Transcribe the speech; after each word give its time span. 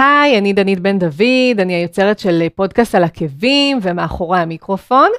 היי, 0.00 0.38
אני 0.38 0.52
דנית 0.52 0.80
בן 0.80 0.98
דוד, 0.98 1.60
אני 1.60 1.74
היוצרת 1.74 2.18
של 2.18 2.42
פודקאסט 2.54 2.94
על 2.94 3.04
עקבים 3.04 3.78
ומאחורי 3.82 4.38
המיקרופון, 4.38 5.10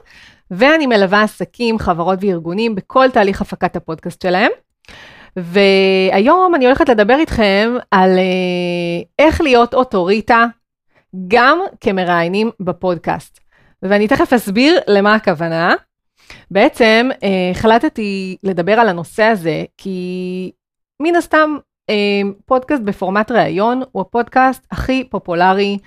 ואני 0.51 0.87
מלווה 0.87 1.23
עסקים, 1.23 1.79
חברות 1.79 2.19
וארגונים 2.21 2.75
בכל 2.75 3.09
תהליך 3.13 3.41
הפקת 3.41 3.75
הפודקאסט 3.75 4.21
שלהם. 4.21 4.51
והיום 5.35 6.55
אני 6.55 6.65
הולכת 6.65 6.89
לדבר 6.89 7.15
איתכם 7.19 7.73
על 7.91 8.17
אה, 8.17 9.03
איך 9.19 9.41
להיות 9.41 9.73
אוטוריטה 9.73 10.45
גם 11.27 11.59
כמראיינים 11.81 12.49
בפודקאסט. 12.59 13.39
ואני 13.83 14.07
תכף 14.07 14.33
אסביר 14.33 14.79
למה 14.87 15.15
הכוונה. 15.15 15.73
בעצם 16.51 17.09
אה, 17.23 17.51
החלטתי 17.51 18.37
לדבר 18.43 18.79
על 18.79 18.89
הנושא 18.89 19.23
הזה, 19.23 19.63
כי 19.77 20.51
מן 21.01 21.15
הסתם 21.15 21.57
פודקאסט 22.45 22.83
בפורמט 22.83 23.31
ראיון 23.31 23.81
הוא 23.91 24.01
הפודקאסט 24.01 24.67
הכי 24.71 25.03
פופולרי 25.09 25.77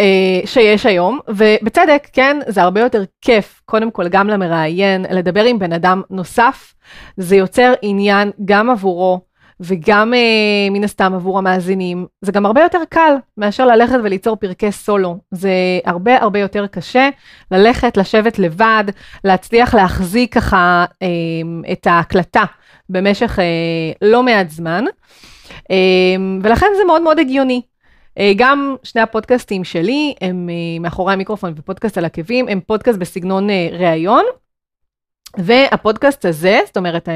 אה, 0.00 0.40
שיש 0.44 0.86
היום, 0.86 1.18
ובצדק, 1.28 2.08
כן, 2.12 2.38
זה 2.46 2.62
הרבה 2.62 2.80
יותר 2.80 3.02
כיף, 3.20 3.60
קודם 3.64 3.90
כל 3.90 4.08
גם 4.08 4.28
למראיין, 4.28 5.06
לדבר 5.10 5.44
עם 5.44 5.58
בן 5.58 5.72
אדם 5.72 6.02
נוסף, 6.10 6.74
זה 7.16 7.36
יוצר 7.36 7.72
עניין 7.82 8.30
גם 8.44 8.70
עבורו, 8.70 9.20
וגם 9.60 10.14
אה, 10.14 10.70
מן 10.70 10.84
הסתם 10.84 11.14
עבור 11.14 11.38
המאזינים. 11.38 12.06
זה 12.20 12.32
גם 12.32 12.46
הרבה 12.46 12.62
יותר 12.62 12.78
קל 12.88 13.14
מאשר 13.36 13.66
ללכת 13.66 13.96
וליצור 14.04 14.36
פרקי 14.36 14.72
סולו. 14.72 15.18
זה 15.30 15.50
הרבה 15.84 16.22
הרבה 16.22 16.38
יותר 16.38 16.66
קשה 16.66 17.08
ללכת, 17.50 17.96
לשבת 17.96 18.38
לבד, 18.38 18.84
להצליח 19.24 19.74
להחזיק 19.74 20.34
ככה 20.34 20.84
אה, 21.02 21.08
את 21.72 21.86
ההקלטה 21.86 22.44
במשך 22.90 23.38
אה, 23.38 24.08
לא 24.08 24.22
מעט 24.22 24.50
זמן, 24.50 24.84
אה, 25.70 25.76
ולכן 26.42 26.66
זה 26.76 26.84
מאוד 26.84 27.02
מאוד 27.02 27.18
הגיוני. 27.18 27.62
אה, 28.18 28.32
גם 28.36 28.76
שני 28.82 29.00
הפודקאסטים 29.00 29.64
שלי 29.64 30.14
הם 30.20 30.48
אה, 30.50 30.80
מאחורי 30.80 31.12
המיקרופון 31.12 31.52
ופודקאסט 31.56 31.98
על 31.98 32.04
עקבים, 32.04 32.48
הם 32.48 32.60
פודקאסט 32.66 32.98
בסגנון 32.98 33.50
אה, 33.50 33.68
ראיון. 33.72 34.24
והפודקאסט 35.36 36.24
הזה, 36.24 36.60
זאת 36.66 36.76
אומרת, 36.76 37.08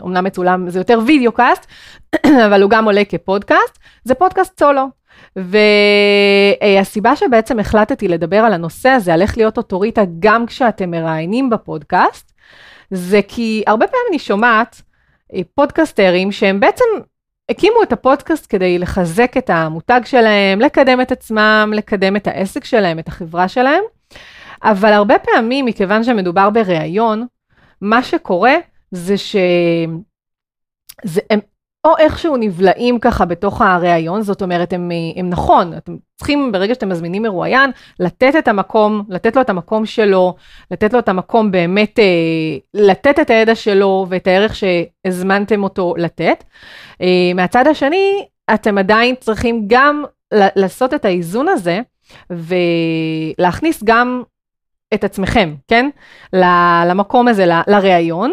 אומנם 0.00 0.24
מצולם, 0.24 0.70
זה 0.70 0.80
יותר 0.80 0.98
וידאו 1.06 1.32
קאסט, 1.32 1.66
אבל 2.46 2.62
הוא 2.62 2.70
גם 2.70 2.84
עולה 2.84 3.04
כפודקאסט, 3.04 3.78
זה 4.04 4.14
פודקאסט 4.14 4.58
סולו. 4.58 4.86
והסיבה 5.36 7.16
שבעצם 7.16 7.58
החלטתי 7.58 8.08
לדבר 8.08 8.36
על 8.36 8.52
הנושא 8.52 8.88
הזה, 8.88 9.14
על 9.14 9.22
איך 9.22 9.38
להיות 9.38 9.56
אוטוריטה 9.56 10.02
גם 10.18 10.46
כשאתם 10.46 10.90
מראיינים 10.90 11.50
בפודקאסט, 11.50 12.32
זה 12.90 13.20
כי 13.28 13.62
הרבה 13.66 13.86
פעמים 13.86 14.06
אני 14.10 14.18
שומעת 14.18 14.82
פודקסטרים 15.54 16.32
שהם 16.32 16.60
בעצם 16.60 16.84
הקימו 17.48 17.82
את 17.82 17.92
הפודקאסט 17.92 18.46
כדי 18.48 18.78
לחזק 18.78 19.36
את 19.38 19.50
המותג 19.50 20.00
שלהם, 20.04 20.60
לקדם 20.60 21.00
את 21.00 21.12
עצמם, 21.12 21.72
לקדם 21.76 22.16
את 22.16 22.26
העסק 22.26 22.64
שלהם, 22.64 22.98
את 22.98 23.08
החברה 23.08 23.48
שלהם, 23.48 23.82
אבל 24.62 24.92
הרבה 24.92 25.18
פעמים, 25.18 25.64
מכיוון 25.64 26.04
שמדובר 26.04 26.50
בריאיון, 26.50 27.26
מה 27.80 28.02
שקורה 28.02 28.54
זה 28.90 29.18
שהם 29.18 30.00
או 31.84 31.96
איכשהו 31.98 32.36
נבלעים 32.36 32.98
ככה 32.98 33.24
בתוך 33.24 33.62
הריאיון, 33.62 34.22
זאת 34.22 34.42
אומרת, 34.42 34.72
הם, 34.72 34.90
הם 35.16 35.30
נכון, 35.30 35.76
אתם 35.76 35.96
צריכים 36.16 36.52
ברגע 36.52 36.74
שאתם 36.74 36.88
מזמינים 36.88 37.22
מרואיין, 37.22 37.70
לתת 38.00 38.32
את 38.38 38.48
המקום, 38.48 39.04
לתת 39.08 39.36
לו 39.36 39.42
את 39.42 39.50
המקום 39.50 39.86
שלו, 39.86 40.34
לתת 40.70 40.92
לו 40.92 40.98
את 40.98 41.08
המקום 41.08 41.50
באמת, 41.50 41.98
אה, 41.98 42.04
לתת 42.74 43.18
את 43.20 43.30
הידע 43.30 43.54
שלו 43.54 44.06
ואת 44.08 44.26
הערך 44.26 44.54
שהזמנתם 44.56 45.62
אותו 45.62 45.94
לתת. 45.98 46.44
אה, 47.00 47.06
מהצד 47.34 47.66
השני, 47.66 48.26
אתם 48.54 48.78
עדיין 48.78 49.14
צריכים 49.20 49.64
גם 49.66 50.04
לעשות 50.32 50.94
את 50.94 51.04
האיזון 51.04 51.48
הזה, 51.48 51.80
ולהכניס 52.30 53.82
גם 53.84 54.22
את 54.94 55.04
עצמכם, 55.04 55.54
כן? 55.68 55.90
למקום 56.86 57.28
הזה, 57.28 57.46
לראיון. 57.66 58.32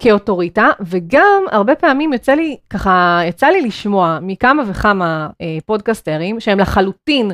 כאוטוריטה, 0.00 0.70
וגם 0.80 1.44
הרבה 1.50 1.74
פעמים 1.74 2.12
יוצא 2.12 2.32
לי, 2.32 2.56
ככה, 2.70 3.20
יצא 3.28 3.46
לי 3.46 3.60
לשמוע 3.60 4.18
מכמה 4.22 4.62
וכמה 4.66 5.28
אה, 5.40 5.58
פודקסטרים, 5.66 6.40
שהם 6.40 6.58
לחלוטין, 6.58 7.30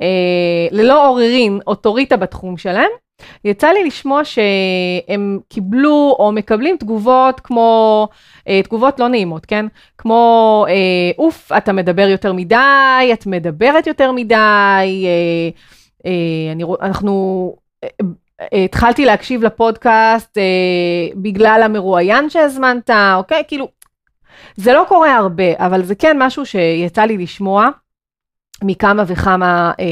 אה, 0.00 0.66
ללא 0.70 1.08
עוררין, 1.08 1.60
אוטוריטה 1.66 2.16
בתחום 2.16 2.56
שלהם, 2.56 2.90
יצא 3.44 3.68
לי 3.68 3.84
לשמוע 3.84 4.24
שהם 4.24 5.38
קיבלו 5.48 6.16
או 6.18 6.32
מקבלים 6.32 6.76
תגובות 6.76 7.40
כמו, 7.40 8.08
אה, 8.48 8.60
תגובות 8.62 9.00
לא 9.00 9.08
נעימות, 9.08 9.46
כן? 9.46 9.66
כמו, 9.98 10.64
אה, 10.68 11.10
אוף, 11.18 11.52
אתה 11.56 11.72
מדבר 11.72 12.08
יותר 12.08 12.32
מדי, 12.32 13.10
את 13.12 13.26
מדברת 13.26 13.86
יותר 13.86 14.12
מדי, 14.12 14.34
אה, 15.06 15.48
אה, 16.06 16.52
אני, 16.52 16.64
אנחנו... 16.82 17.54
אה, 18.40 18.64
התחלתי 18.64 19.04
להקשיב 19.04 19.42
לפודקאסט 19.42 20.38
אה, 20.38 20.42
בגלל 21.16 21.60
המרואיין 21.64 22.30
שהזמנת, 22.30 22.90
אוקיי? 23.16 23.42
כאילו, 23.48 23.68
זה 24.56 24.72
לא 24.72 24.84
קורה 24.88 25.16
הרבה, 25.16 25.52
אבל 25.56 25.82
זה 25.82 25.94
כן 25.94 26.16
משהו 26.22 26.46
שיצא 26.46 27.02
לי 27.02 27.18
לשמוע 27.18 27.68
מכמה 28.62 29.02
וכמה 29.06 29.72
אה, 29.80 29.84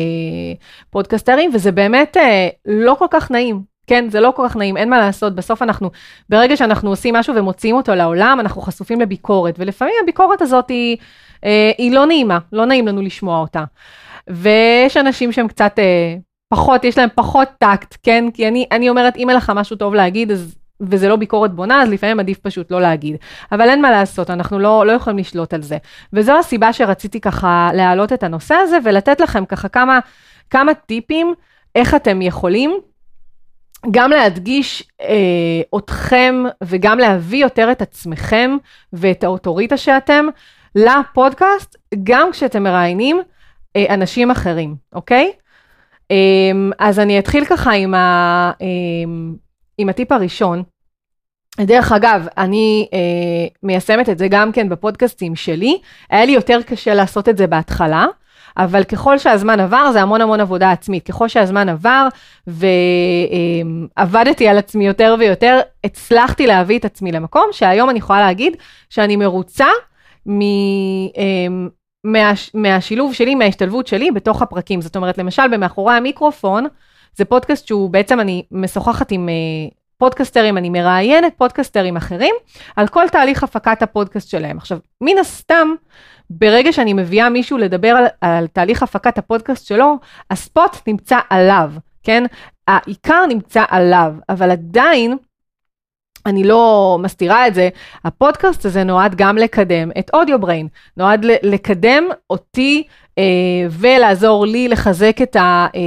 פודקסטרים, 0.91 1.50
וזה 1.54 1.72
באמת 1.72 2.16
אה, 2.16 2.48
לא 2.66 2.97
כל 2.98 3.06
כך 3.10 3.30
נעים. 3.30 3.72
כן, 3.86 4.10
זה 4.10 4.20
לא 4.20 4.32
כל 4.36 4.48
כך 4.48 4.56
נעים, 4.56 4.76
אין 4.76 4.91
מה 4.91 4.98
לעשות, 4.98 5.34
בסוף 5.34 5.62
אנחנו, 5.62 5.91
ברגע 6.28 6.56
שאנחנו 6.56 6.91
עושים 6.91 7.14
משהו 7.14 7.34
ומוציאים 7.34 7.76
אותו 7.76 7.94
לעולם, 7.94 8.38
אנחנו 8.41 8.62
חשופים 8.62 9.00
לביקורת, 9.00 9.54
ולפעמים 9.59 9.94
הביקורת 10.03 10.42
הזאת 10.42 10.69
היא, 10.69 10.97
אה, 11.44 11.70
היא 11.78 11.92
לא 11.92 12.06
נעימה, 12.06 12.38
לא 12.53 12.64
נעים 12.64 12.86
לנו 12.86 13.03
לשמוע 13.03 13.38
אותה. 13.38 13.64
ויש 14.30 14.97
אנשים 14.97 15.32
שהם 15.32 15.48
קצת 15.48 15.78
אה, 15.78 16.14
פחות, 16.52 16.84
יש 16.84 16.98
להם 16.98 17.08
פחות 17.14 17.48
טקט, 17.58 17.96
כן? 18.02 18.24
כי 18.34 18.48
אני, 18.48 18.66
אני 18.72 18.88
אומרת, 18.88 19.16
אם 19.16 19.28
אין 19.30 19.36
לך 19.36 19.52
משהו 19.54 19.76
טוב 19.76 19.94
להגיד, 19.94 20.30
אז, 20.30 20.54
וזה 20.80 21.08
לא 21.08 21.16
ביקורת 21.16 21.54
בונה, 21.54 21.82
אז 21.82 21.88
לפעמים 21.88 22.20
עדיף 22.20 22.38
פשוט 22.38 22.70
לא 22.70 22.80
להגיד. 22.80 23.16
אבל 23.52 23.68
אין 23.68 23.82
מה 23.82 23.90
לעשות, 23.90 24.30
אנחנו 24.30 24.58
לא, 24.58 24.86
לא 24.86 24.92
יכולים 24.92 25.18
לשלוט 25.18 25.54
על 25.54 25.62
זה. 25.62 25.78
וזו 26.12 26.38
הסיבה 26.38 26.72
שרציתי 26.72 27.20
ככה 27.20 27.70
להעלות 27.74 28.12
את 28.12 28.22
הנושא 28.22 28.54
הזה, 28.54 28.78
ולתת 28.84 29.20
לכם 29.20 29.44
ככה 29.44 29.68
כמה, 29.68 29.98
כמה 30.50 30.74
טיפים, 30.74 31.34
איך 31.74 31.94
אתם 31.94 32.22
יכולים 32.22 32.78
גם 33.91 34.10
להדגיש 34.10 34.82
אה, 35.00 35.78
אתכם 35.78 36.44
וגם 36.64 36.98
להביא 36.98 37.42
יותר 37.42 37.72
את 37.72 37.82
עצמכם 37.82 38.56
ואת 38.92 39.24
האוטוריטה 39.24 39.76
שאתם 39.76 40.26
לפודקאסט, 40.74 41.76
גם 42.02 42.28
כשאתם 42.32 42.62
מראיינים 42.62 43.20
אה, 43.76 43.94
אנשים 43.94 44.30
אחרים, 44.30 44.74
אוקיי? 44.92 45.32
אמ, 46.12 46.70
אז 46.78 46.98
אני 46.98 47.18
אתחיל 47.18 47.44
ככה 47.44 47.72
עם, 47.72 47.94
ה, 47.94 48.52
אמ, 48.60 49.34
עם 49.78 49.88
הטיפ 49.88 50.12
הראשון. 50.12 50.62
דרך 51.60 51.92
אגב, 51.92 52.26
אני 52.38 52.88
אה, 52.92 52.98
מיישמת 53.62 54.08
את 54.08 54.18
זה 54.18 54.28
גם 54.28 54.52
כן 54.52 54.68
בפודקאסטים 54.68 55.36
שלי. 55.36 55.78
היה 56.10 56.24
לי 56.24 56.32
יותר 56.32 56.62
קשה 56.62 56.94
לעשות 56.94 57.28
את 57.28 57.36
זה 57.36 57.46
בהתחלה, 57.46 58.06
אבל 58.56 58.84
ככל 58.84 59.18
שהזמן 59.18 59.60
עבר, 59.60 59.92
זה 59.92 60.02
המון 60.02 60.20
המון 60.20 60.40
עבודה 60.40 60.70
עצמית. 60.70 61.06
ככל 61.06 61.28
שהזמן 61.28 61.68
עבר 61.68 62.08
ועבדתי 63.96 64.48
על 64.48 64.58
עצמי 64.58 64.86
יותר 64.86 65.14
ויותר, 65.18 65.60
הצלחתי 65.84 66.46
להביא 66.46 66.78
את 66.78 66.84
עצמי 66.84 67.12
למקום 67.12 67.48
שהיום 67.52 67.90
אני 67.90 67.98
יכולה 67.98 68.20
להגיד 68.20 68.56
שאני 68.90 69.16
מרוצה 69.16 69.68
מ... 70.28 70.40
מה, 72.04 72.32
מהשילוב 72.54 73.14
שלי, 73.14 73.34
מההשתלבות 73.34 73.86
שלי 73.86 74.10
בתוך 74.10 74.42
הפרקים. 74.42 74.80
זאת 74.80 74.96
אומרת, 74.96 75.18
למשל, 75.18 75.48
במאחורי 75.48 75.94
המיקרופון, 75.94 76.66
זה 77.14 77.24
פודקאסט 77.24 77.66
שהוא 77.66 77.90
בעצם, 77.90 78.20
אני 78.20 78.42
משוחחת 78.50 79.12
עם 79.12 79.28
אה, 79.28 79.75
פודקסטרים, 79.98 80.58
אני 80.58 80.70
מראיינת 80.70 81.32
פודקסטרים 81.36 81.96
אחרים, 81.96 82.34
על 82.76 82.88
כל 82.88 83.09
תהליך 83.09 83.42
הפקת 83.42 83.82
הפודקאסט 83.82 84.28
שלהם. 84.28 84.56
עכשיו, 84.56 84.78
מן 85.00 85.18
הסתם, 85.21 85.68
ברגע 86.30 86.72
שאני 86.72 86.92
מביאה 86.92 87.28
מישהו 87.28 87.59
לדבר 87.59 87.88
על, 87.88 88.04
על 88.21 88.47
תהליך 88.47 88.82
הפקת 88.82 89.18
הפודקאסט 89.18 89.66
שלו, 89.66 89.98
הספוט 90.30 90.77
נמצא 90.86 91.18
עליו, 91.30 91.72
כן? 92.03 92.24
העיקר 92.68 93.27
נמצא 93.28 93.65
עליו, 93.68 94.15
אבל 94.28 94.50
עדיין, 94.50 95.16
אני 96.27 96.45
לא 96.45 96.98
מסתירה 97.03 97.47
את 97.47 97.54
זה, 97.54 97.69
הפודקאסט 98.04 98.65
הזה 98.65 98.84
נועד 98.84 99.15
גם 99.15 99.39
לקדם 99.39 99.91
את 99.98 100.10
AudioBrain, 100.15 100.68
נועד 100.97 101.24
לקדם 101.42 102.04
אותי 102.30 102.83
אה, 103.19 103.24
ולעזור 103.71 104.47
לי 104.47 104.69
לחזק 104.69 105.16
את 105.22 105.36
ה... 105.36 105.66
אה, 105.74 105.80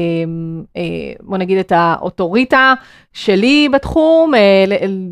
אה, 0.78 1.14
בוא 1.22 1.38
נגיד 1.38 1.58
את 1.58 1.72
האוטוריטה 1.76 2.74
שלי 3.14 3.70
בתחום, 3.72 4.36
אה, 4.36 4.66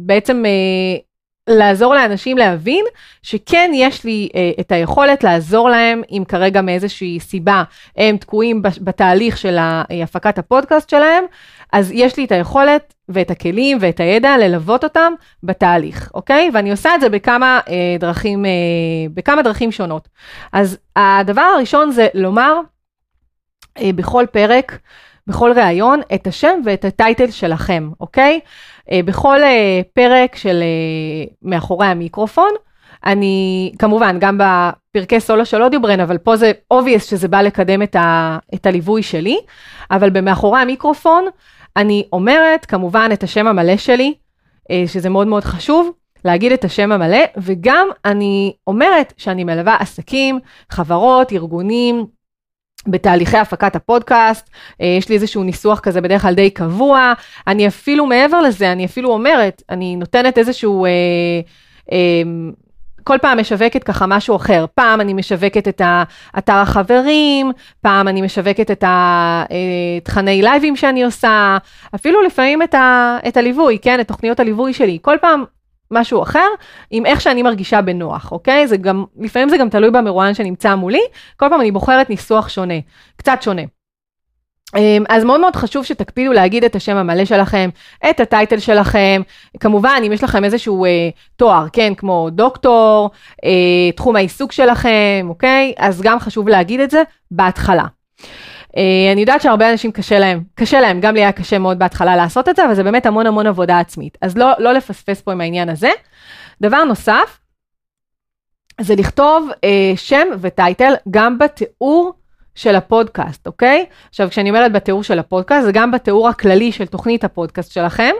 בעצם 0.05 0.43
אה, 0.45 0.97
לעזור 1.49 1.95
לאנשים 1.95 2.37
להבין 2.37 2.85
שכן 3.21 3.71
יש 3.73 4.03
לי 4.03 4.29
אה, 4.35 4.51
את 4.59 4.71
היכולת 4.71 5.23
לעזור 5.23 5.69
להם 5.69 6.01
אם 6.11 6.23
כרגע 6.27 6.61
מאיזושהי 6.61 7.19
סיבה 7.19 7.63
הם 7.97 8.17
תקועים 8.17 8.61
בתהליך 8.81 9.37
של 9.37 9.57
הפקת 9.59 10.37
הפודקאסט 10.37 10.89
שלהם, 10.89 11.23
אז 11.73 11.91
יש 11.91 12.17
לי 12.17 12.25
את 12.25 12.31
היכולת 12.31 12.93
ואת 13.09 13.31
הכלים 13.31 13.77
ואת 13.81 13.99
הידע 13.99 14.37
ללוות 14.37 14.83
אותם 14.83 15.13
בתהליך, 15.43 16.11
אוקיי? 16.13 16.51
ואני 16.53 16.71
עושה 16.71 16.95
את 16.95 17.01
זה 17.01 17.09
בכמה 17.09 17.59
אה, 17.69 17.95
דרכים, 17.99 18.45
אה, 18.45 18.51
בכמה 19.13 19.41
דרכים 19.41 19.71
שונות. 19.71 20.07
אז 20.53 20.77
הדבר 20.95 21.41
הראשון 21.41 21.91
זה 21.91 22.07
לומר 22.13 22.59
אה, 23.77 23.89
בכל 23.95 24.25
פרק, 24.31 24.77
בכל 25.27 25.51
ראיון, 25.55 26.01
את 26.15 26.27
השם 26.27 26.59
ואת 26.65 26.85
הטייטל 26.85 27.31
שלכם, 27.31 27.89
אוקיי? 28.01 28.39
אה, 28.91 28.99
בכל 29.05 29.43
אה, 29.43 29.81
פרק 29.93 30.35
של 30.35 30.63
אה, 30.63 31.25
מאחורי 31.41 31.87
המיקרופון, 31.87 32.49
אני, 33.05 33.71
כמובן, 33.79 34.17
גם 34.19 34.37
בפרקי 34.37 35.19
סולו 35.19 35.45
של 35.45 35.63
אודיוברן, 35.63 35.99
אבל 35.99 36.17
פה 36.17 36.35
זה 36.35 36.51
obvious 36.73 36.99
שזה 36.99 37.27
בא 37.27 37.41
לקדם 37.41 37.81
את, 37.81 37.95
ה, 37.95 38.37
את 38.53 38.65
הליווי 38.65 39.03
שלי, 39.03 39.37
אבל 39.91 40.09
במאחורי 40.09 40.59
המיקרופון, 40.59 41.25
אני 41.77 42.03
אומרת 42.13 42.65
כמובן 42.65 43.09
את 43.13 43.23
השם 43.23 43.47
המלא 43.47 43.77
שלי, 43.77 44.13
שזה 44.85 45.09
מאוד 45.09 45.27
מאוד 45.27 45.43
חשוב, 45.43 45.91
להגיד 46.25 46.51
את 46.51 46.65
השם 46.65 46.91
המלא, 46.91 47.23
וגם 47.37 47.87
אני 48.05 48.53
אומרת 48.67 49.13
שאני 49.17 49.43
מלווה 49.43 49.77
עסקים, 49.79 50.39
חברות, 50.69 51.31
ארגונים, 51.31 52.05
בתהליכי 52.87 53.37
הפקת 53.37 53.75
הפודקאסט, 53.75 54.49
אה, 54.81 54.95
יש 54.99 55.09
לי 55.09 55.15
איזשהו 55.15 55.43
ניסוח 55.43 55.79
כזה 55.79 56.01
בדרך 56.01 56.21
כלל 56.21 56.33
די 56.33 56.49
קבוע, 56.49 57.13
אני 57.47 57.67
אפילו 57.67 58.05
מעבר 58.05 58.41
לזה, 58.41 58.71
אני 58.71 58.85
אפילו 58.85 59.09
אומרת, 59.09 59.61
אני 59.69 59.95
נותנת 59.95 60.37
איזשהו... 60.37 60.85
אה, 60.85 60.91
אה, 61.91 62.23
כל 63.03 63.17
פעם 63.21 63.39
משווקת 63.39 63.83
ככה 63.83 64.07
משהו 64.07 64.35
אחר. 64.35 64.65
פעם 64.75 65.01
אני 65.01 65.13
משווקת 65.13 65.67
את 65.67 65.81
האתר 66.33 66.53
החברים, 66.53 67.51
פעם 67.81 68.07
אני 68.07 68.21
משווקת 68.21 68.71
את 68.71 68.83
התכני 68.87 70.37
אה, 70.37 70.49
לייבים 70.49 70.75
שאני 70.75 71.03
עושה, 71.03 71.57
אפילו 71.95 72.21
לפעמים 72.21 72.61
את, 72.61 72.73
ה, 72.73 73.17
את 73.27 73.37
הליווי, 73.37 73.79
כן? 73.81 73.99
את 73.99 74.07
תוכניות 74.07 74.39
הליווי 74.39 74.73
שלי. 74.73 74.99
כל 75.01 75.17
פעם 75.21 75.43
משהו 75.93 76.23
אחר, 76.23 76.47
עם 76.91 77.05
איך 77.05 77.21
שאני 77.21 77.43
מרגישה 77.43 77.81
בנוח, 77.81 78.31
אוקיי? 78.31 78.67
זה 78.67 78.77
גם, 78.77 79.05
לפעמים 79.19 79.49
זה 79.49 79.57
גם 79.57 79.69
תלוי 79.69 79.91
במרואיין 79.91 80.33
שנמצא 80.33 80.75
מולי, 80.75 81.01
כל 81.37 81.49
פעם 81.49 81.61
אני 81.61 81.71
בוחרת 81.71 82.09
ניסוח 82.09 82.49
שונה, 82.49 82.79
קצת 83.17 83.37
שונה. 83.41 83.61
אמ, 84.77 85.03
אז 85.09 85.23
מאוד 85.23 85.39
מאוד 85.39 85.55
חשוב 85.55 85.85
שתקפידו 85.85 86.33
להגיד 86.33 86.63
את 86.63 86.75
השם 86.75 86.95
המלא 86.95 87.25
שלכם, 87.25 87.69
את 88.09 88.19
הטייטל 88.19 88.59
שלכם, 88.59 89.21
כמובן 89.59 90.01
אם 90.07 90.11
יש 90.11 90.23
לכם 90.23 90.43
איזשהו 90.43 90.85
אה, 90.85 91.09
תואר, 91.35 91.65
כן, 91.73 91.93
כמו 91.95 92.29
דוקטור, 92.31 93.09
אה, 93.45 93.91
תחום 93.95 94.15
העיסוק 94.15 94.51
שלכם, 94.51 95.25
אוקיי? 95.29 95.73
אז 95.77 96.01
גם 96.01 96.19
חשוב 96.19 96.47
להגיד 96.47 96.79
את 96.79 96.91
זה 96.91 97.03
בהתחלה. 97.31 97.85
אה, 98.77 99.11
אני 99.11 99.21
יודעת 99.21 99.41
שהרבה 99.41 99.71
אנשים 99.71 99.91
קשה 99.91 100.19
להם, 100.19 100.43
קשה 100.55 100.81
להם, 100.81 100.99
גם 100.99 101.13
לי 101.13 101.19
היה 101.21 101.31
קשה 101.31 101.57
מאוד 101.57 101.79
בהתחלה 101.79 102.15
לעשות 102.15 102.49
את 102.49 102.55
זה, 102.55 102.65
אבל 102.65 102.73
זה 102.75 102.83
באמת 102.83 103.05
המון 103.05 103.27
המון 103.27 103.47
עבודה 103.47 103.79
עצמית. 103.79 104.17
אז 104.21 104.37
לא, 104.37 104.51
לא 104.59 104.73
לפספס 104.73 105.21
פה 105.21 105.31
עם 105.31 105.41
העניין 105.41 105.69
הזה. 105.69 105.89
דבר 106.61 106.83
נוסף, 106.83 107.39
זה 108.81 108.95
לכתוב 108.95 109.49
אה, 109.63 109.93
שם 109.95 110.27
וטייטל 110.41 110.93
גם 111.11 111.37
בתיאור 111.37 112.13
של 112.55 112.75
הפודקאסט, 112.75 113.47
אוקיי? 113.47 113.85
עכשיו, 114.09 114.29
כשאני 114.29 114.49
אומרת 114.49 114.71
בתיאור 114.71 115.03
של 115.03 115.19
הפודקאסט, 115.19 115.65
זה 115.65 115.71
גם 115.71 115.91
בתיאור 115.91 116.29
הכללי 116.29 116.71
של 116.71 116.85
תוכנית 116.85 117.23
הפודקאסט 117.23 117.71
שלכם. 117.71 118.11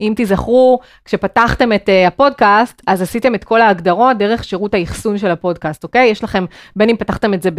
אם 0.00 0.12
תזכרו, 0.16 0.78
כשפתחתם 1.04 1.72
את 1.72 1.88
uh, 1.88 2.08
הפודקאסט, 2.08 2.82
אז 2.86 3.02
עשיתם 3.02 3.34
את 3.34 3.44
כל 3.44 3.60
ההגדרות 3.60 4.18
דרך 4.18 4.44
שירות 4.44 4.74
האחסון 4.74 5.18
של 5.18 5.30
הפודקאסט, 5.30 5.84
אוקיי? 5.84 6.08
יש 6.08 6.24
לכם, 6.24 6.44
בין 6.76 6.88
אם 6.88 6.96
פתחתם 6.96 7.34
את 7.34 7.42
זה 7.42 7.50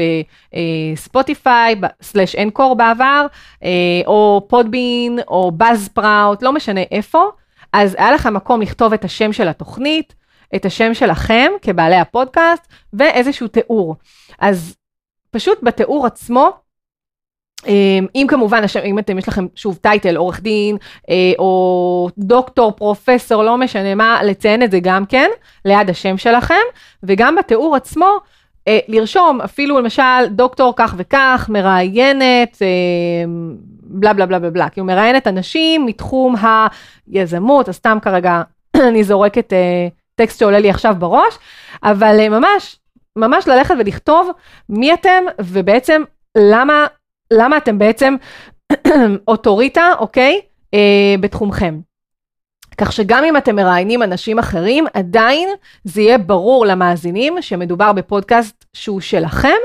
בספוטיפיי, 0.96 1.76
סלאש 2.02 2.36
אנקור 2.36 2.76
בעבר, 2.76 3.26
uh, 3.56 3.66
או 4.08 4.46
פודבין, 4.50 5.20
או 5.28 5.52
באז 5.52 5.90
פראוט, 5.90 6.44
לא 6.44 6.52
משנה 6.52 6.82
איפה, 6.92 7.24
אז 7.74 7.96
היה 8.00 8.12
לכם 8.12 8.34
מקום 8.34 8.62
לכתוב 8.62 8.94
את 8.94 9.06
השם 9.06 9.34
של 9.34 9.48
התוכנית, 9.48 10.16
את 10.56 10.66
השם 10.66 10.94
שלכם 10.94 11.52
כבעלי 11.62 11.96
הפודקאסט, 11.96 12.68
ואיזשהו 12.94 13.48
תיאור. 13.48 13.96
אז 14.40 14.76
פשוט 15.32 15.60
בתיאור 15.64 16.06
עצמו, 16.06 16.52
אם 17.68 18.26
כמובן, 18.28 18.64
אם 18.86 19.00
אתם, 19.00 19.18
יש 19.18 19.28
לכם 19.28 19.46
שוב 19.56 19.80
טייטל, 19.82 20.16
עורך 20.16 20.42
דין, 20.42 20.78
אה, 21.10 21.16
או 21.40 22.10
דוקטור, 22.18 22.72
פרופסור, 22.72 23.44
לא 23.44 23.58
משנה 23.58 23.96
מה, 23.96 24.20
לציין 24.24 24.64
את 24.64 24.72
זה 24.72 24.80
גם 24.80 25.06
כן, 25.06 25.30
ליד 25.66 25.90
השם 25.90 26.18
שלכם, 26.18 26.56
וגם 27.04 27.36
בתיאור 27.36 27.76
עצמו, 27.76 28.18
אה, 28.68 28.80
לרשום 28.88 29.42
אפילו 29.42 29.80
למשל 29.80 30.28
דוקטור 30.30 30.74
כך 30.76 30.94
וכך, 30.98 31.50
מראיינת, 31.50 32.58
אמ, 32.62 33.56
בלה 33.84 34.14
בלה 34.14 34.26
בלה 34.26 34.40
בלה 34.40 34.50
בלה, 34.50 34.70
כאילו 34.70 34.88
מראיינת 34.88 35.28
אנשים 35.28 35.86
מתחום 35.86 36.36
היזמות, 37.08 37.70
אז 37.70 37.76
סתם 37.76 37.98
כרגע 38.02 38.42
אני 38.90 39.04
זורקת 39.04 39.54
אה, 39.54 39.88
טקסט 40.16 40.40
שעולה 40.40 40.60
לי 40.60 40.70
עכשיו 40.70 40.96
בראש, 41.00 41.38
אבל 41.84 42.30
ממש 42.30 42.80
ממש 43.16 43.48
ללכת 43.48 43.76
ולכתוב 43.80 44.32
מי 44.70 44.94
אתם 44.94 45.24
ובעצם 45.42 46.02
למה, 46.38 46.88
למה 47.34 47.58
אתם 47.58 47.78
בעצם 47.78 48.16
אוטוריטה, 49.28 49.94
אוקיי? 50.00 50.42
אה, 50.74 51.16
בתחומכם. 51.20 51.80
כך 52.80 52.92
שגם 52.92 53.24
אם 53.24 53.38
אתם 53.38 53.56
מראיינים 53.56 54.04
אנשים 54.04 54.40
אחרים, 54.40 54.86
עדיין 54.94 55.50
זה 55.84 56.02
יהיה 56.02 56.18
ברור 56.18 56.66
למאזינים 56.66 57.42
שמדובר 57.42 57.94
בפודקאסט 57.94 58.66
שהוא 58.74 59.02
שלכם, 59.02 59.58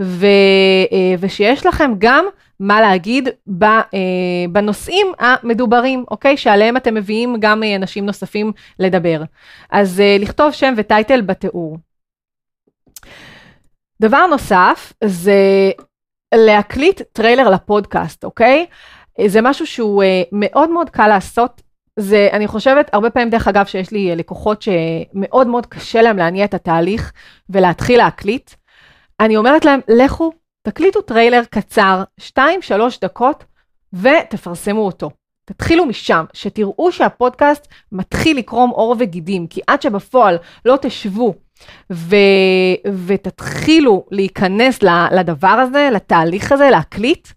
ו, 0.00 0.26
אה, 0.92 1.14
ושיש 1.20 1.66
לכם 1.66 1.92
גם 1.98 2.24
מה 2.60 2.80
להגיד 2.80 3.28
ב, 3.58 3.64
אה, 3.64 3.80
בנושאים 4.52 5.06
המדוברים, 5.18 6.04
אוקיי? 6.10 6.36
שעליהם 6.36 6.76
אתם 6.76 6.94
מביאים 6.94 7.36
גם 7.40 7.62
אנשים 7.76 8.06
נוספים 8.06 8.52
לדבר. 8.78 9.22
אז 9.70 10.00
אה, 10.00 10.16
לכתוב 10.20 10.52
שם 10.52 10.74
וטייטל 10.76 11.20
בתיאור. 11.20 11.78
דבר 14.00 14.26
נוסף 14.26 14.92
זה 15.04 15.70
להקליט 16.36 17.02
טריילר 17.12 17.50
לפודקאסט, 17.50 18.24
אוקיי? 18.24 18.66
זה 19.26 19.40
משהו 19.42 19.66
שהוא 19.66 20.02
אה, 20.02 20.28
מאוד 20.32 20.70
מאוד 20.70 20.90
קל 20.90 21.08
לעשות. 21.08 21.62
זה, 21.98 22.28
אני 22.32 22.46
חושבת, 22.46 22.90
הרבה 22.92 23.10
פעמים, 23.10 23.30
דרך 23.30 23.48
אגב, 23.48 23.66
שיש 23.66 23.90
לי 23.92 24.12
uh, 24.12 24.16
לקוחות 24.16 24.62
שמאוד 24.62 25.46
מאוד 25.46 25.66
קשה 25.66 26.02
להם 26.02 26.16
להניע 26.16 26.44
את 26.44 26.54
התהליך 26.54 27.12
ולהתחיל 27.50 27.98
להקליט. 27.98 28.50
אני 29.20 29.36
אומרת 29.36 29.64
להם, 29.64 29.80
לכו, 29.88 30.32
תקליטו 30.62 31.02
טריילר 31.02 31.42
קצר, 31.50 32.02
2-3 32.20 32.40
דקות, 33.02 33.44
ותפרסמו 33.92 34.86
אותו. 34.86 35.10
תתחילו 35.44 35.86
משם, 35.86 36.24
שתראו 36.32 36.92
שהפודקאסט 36.92 37.68
מתחיל 37.92 38.38
לקרום 38.38 38.70
עור 38.70 38.96
וגידים, 38.98 39.46
כי 39.46 39.60
עד 39.66 39.82
שבפועל 39.82 40.38
לא 40.64 40.76
תשבו 40.82 41.34
ו, 41.92 42.16
ותתחילו 43.06 44.04
להיכנס 44.10 44.78
לדבר 45.12 45.48
הזה, 45.48 45.88
לתהליך 45.92 46.52
הזה, 46.52 46.70
להקליט, 46.70 47.28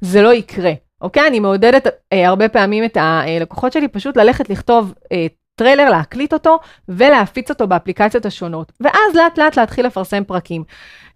זה 0.00 0.22
לא 0.22 0.34
יקרה. 0.34 0.72
אוקיי? 1.00 1.26
אני 1.26 1.40
מעודדת 1.40 1.86
אה, 2.12 2.28
הרבה 2.28 2.48
פעמים 2.48 2.84
את 2.84 2.96
הלקוחות 3.00 3.72
שלי 3.72 3.88
פשוט 3.88 4.16
ללכת 4.16 4.50
לכתוב 4.50 4.94
אה, 5.12 5.26
טריילר, 5.56 5.90
להקליט 5.90 6.32
אותו 6.32 6.58
ולהפיץ 6.88 7.50
אותו 7.50 7.66
באפליקציות 7.66 8.26
השונות, 8.26 8.72
ואז 8.80 9.14
לאט 9.14 9.38
לאט 9.38 9.56
להתחיל 9.56 9.86
לפרסם 9.86 10.24
פרקים. 10.24 10.64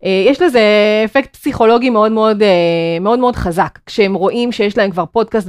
אה, 0.04 0.24
יש 0.26 0.42
לזה 0.42 0.60
אפקט 1.04 1.36
פסיכולוגי 1.36 1.90
מאוד 1.90 2.12
מאוד, 2.12 2.42
אה, 2.42 2.98
מאוד 3.00 3.18
מאוד 3.18 3.36
חזק, 3.36 3.78
כשהם 3.86 4.14
רואים 4.14 4.52
שיש 4.52 4.78
להם 4.78 4.90
כבר 4.90 5.06
פודקאסט 5.06 5.48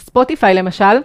בספוטיפיי 0.00 0.54
למשל, 0.54 0.98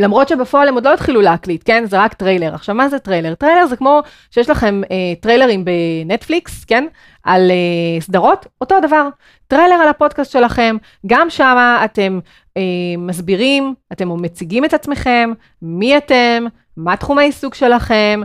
למרות 0.00 0.28
שבפועל 0.28 0.68
הם 0.68 0.74
עוד 0.74 0.86
לא 0.86 0.94
התחילו 0.94 1.20
להקליט, 1.20 1.62
כן? 1.64 1.84
זה 1.86 1.98
רק 1.98 2.14
טריילר. 2.14 2.54
עכשיו, 2.54 2.74
מה 2.74 2.88
זה 2.88 2.98
טריילר? 2.98 3.34
טריילר 3.34 3.66
זה 3.66 3.76
כמו 3.76 4.00
שיש 4.30 4.50
לכם 4.50 4.80
אה, 4.90 4.96
טריילרים 5.20 5.64
בנטפליקס, 5.64 6.64
כן? 6.64 6.86
על 7.24 7.50
אה, 7.50 8.00
סדרות, 8.00 8.46
אותו 8.60 8.80
דבר. 8.80 9.08
טריילר 9.48 9.74
על 9.74 9.88
הפודקאסט 9.88 10.32
שלכם, 10.32 10.76
גם 11.06 11.30
שם 11.30 11.76
אתם 11.84 12.18
אה, 12.56 12.62
מסבירים, 12.98 13.74
אתם 13.92 14.22
מציגים 14.22 14.64
את 14.64 14.74
עצמכם, 14.74 15.32
מי 15.62 15.96
אתם, 15.96 16.44
מה 16.76 16.96
תחום 16.96 17.18
העיסוק 17.18 17.54
שלכם, 17.54 18.20
אמ, 18.20 18.24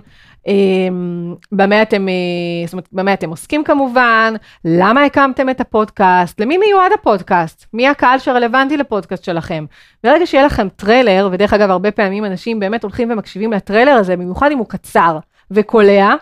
במה 1.51 1.81
אתם, 1.81 2.07
אה, 2.09 2.13
זאת 2.65 2.73
אומרת, 2.73 2.87
במה 2.91 3.13
אתם 3.13 3.29
עוסקים 3.29 3.63
כמובן, 3.63 4.33
למה 4.65 5.03
הקמתם 5.03 5.49
את 5.49 5.61
הפודקאסט, 5.61 6.41
למי 6.41 6.57
מיועד 6.57 6.91
הפודקאסט, 6.91 7.65
מי 7.73 7.87
הקהל 7.87 8.19
שרלוונטי 8.19 8.77
לפודקאסט 8.77 9.23
שלכם. 9.23 9.65
ברגע 10.03 10.25
שיהיה 10.25 10.45
לכם 10.45 10.67
טריילר, 10.75 11.29
ודרך 11.31 11.53
אגב, 11.53 11.69
הרבה 11.69 11.91
פעמים 11.91 12.25
אנשים 12.25 12.59
באמת 12.59 12.83
הולכים 12.83 13.11
ומקשיבים 13.11 13.53
לטריילר 13.53 13.91
הזה, 13.91 14.15
במיוחד 14.15 14.51
אם 14.51 14.57
הוא 14.57 14.67
קצר 14.69 15.19
וקולע, 15.51 16.09
אמ, 16.09 16.15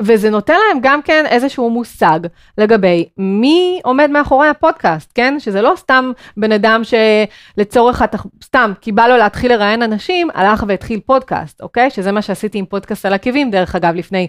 וזה 0.00 0.30
נותן 0.30 0.54
להם 0.68 0.78
גם 0.82 1.02
כן 1.02 1.24
איזשהו 1.28 1.70
מושג 1.70 2.20
לגבי 2.58 3.08
מי 3.18 3.80
עומד 3.84 4.10
מאחורי 4.10 4.48
הפודקאסט, 4.48 5.10
כן? 5.14 5.40
שזה 5.40 5.62
לא 5.62 5.72
סתם 5.76 6.12
בן 6.36 6.52
אדם 6.52 6.82
שלצורך, 6.84 8.02
התח... 8.02 8.26
סתם, 8.44 8.72
כי 8.80 8.92
בא 8.92 9.06
לו 9.06 9.16
להתחיל 9.16 9.52
לראיין 9.52 9.82
אנשים, 9.82 10.28
הלך 10.34 10.64
והתחיל 10.68 11.00
פודקאסט, 11.06 11.60
אוקיי? 11.60 11.90
שזה 11.90 12.12
מה 12.12 12.22
שעשיתי 12.22 12.58
עם 12.58 12.64
פודקאסט 12.64 13.06
על 13.06 13.14
עקבים, 13.14 13.50
דרך 13.50 13.74
אגב, 13.74 13.94
לפני 13.94 14.26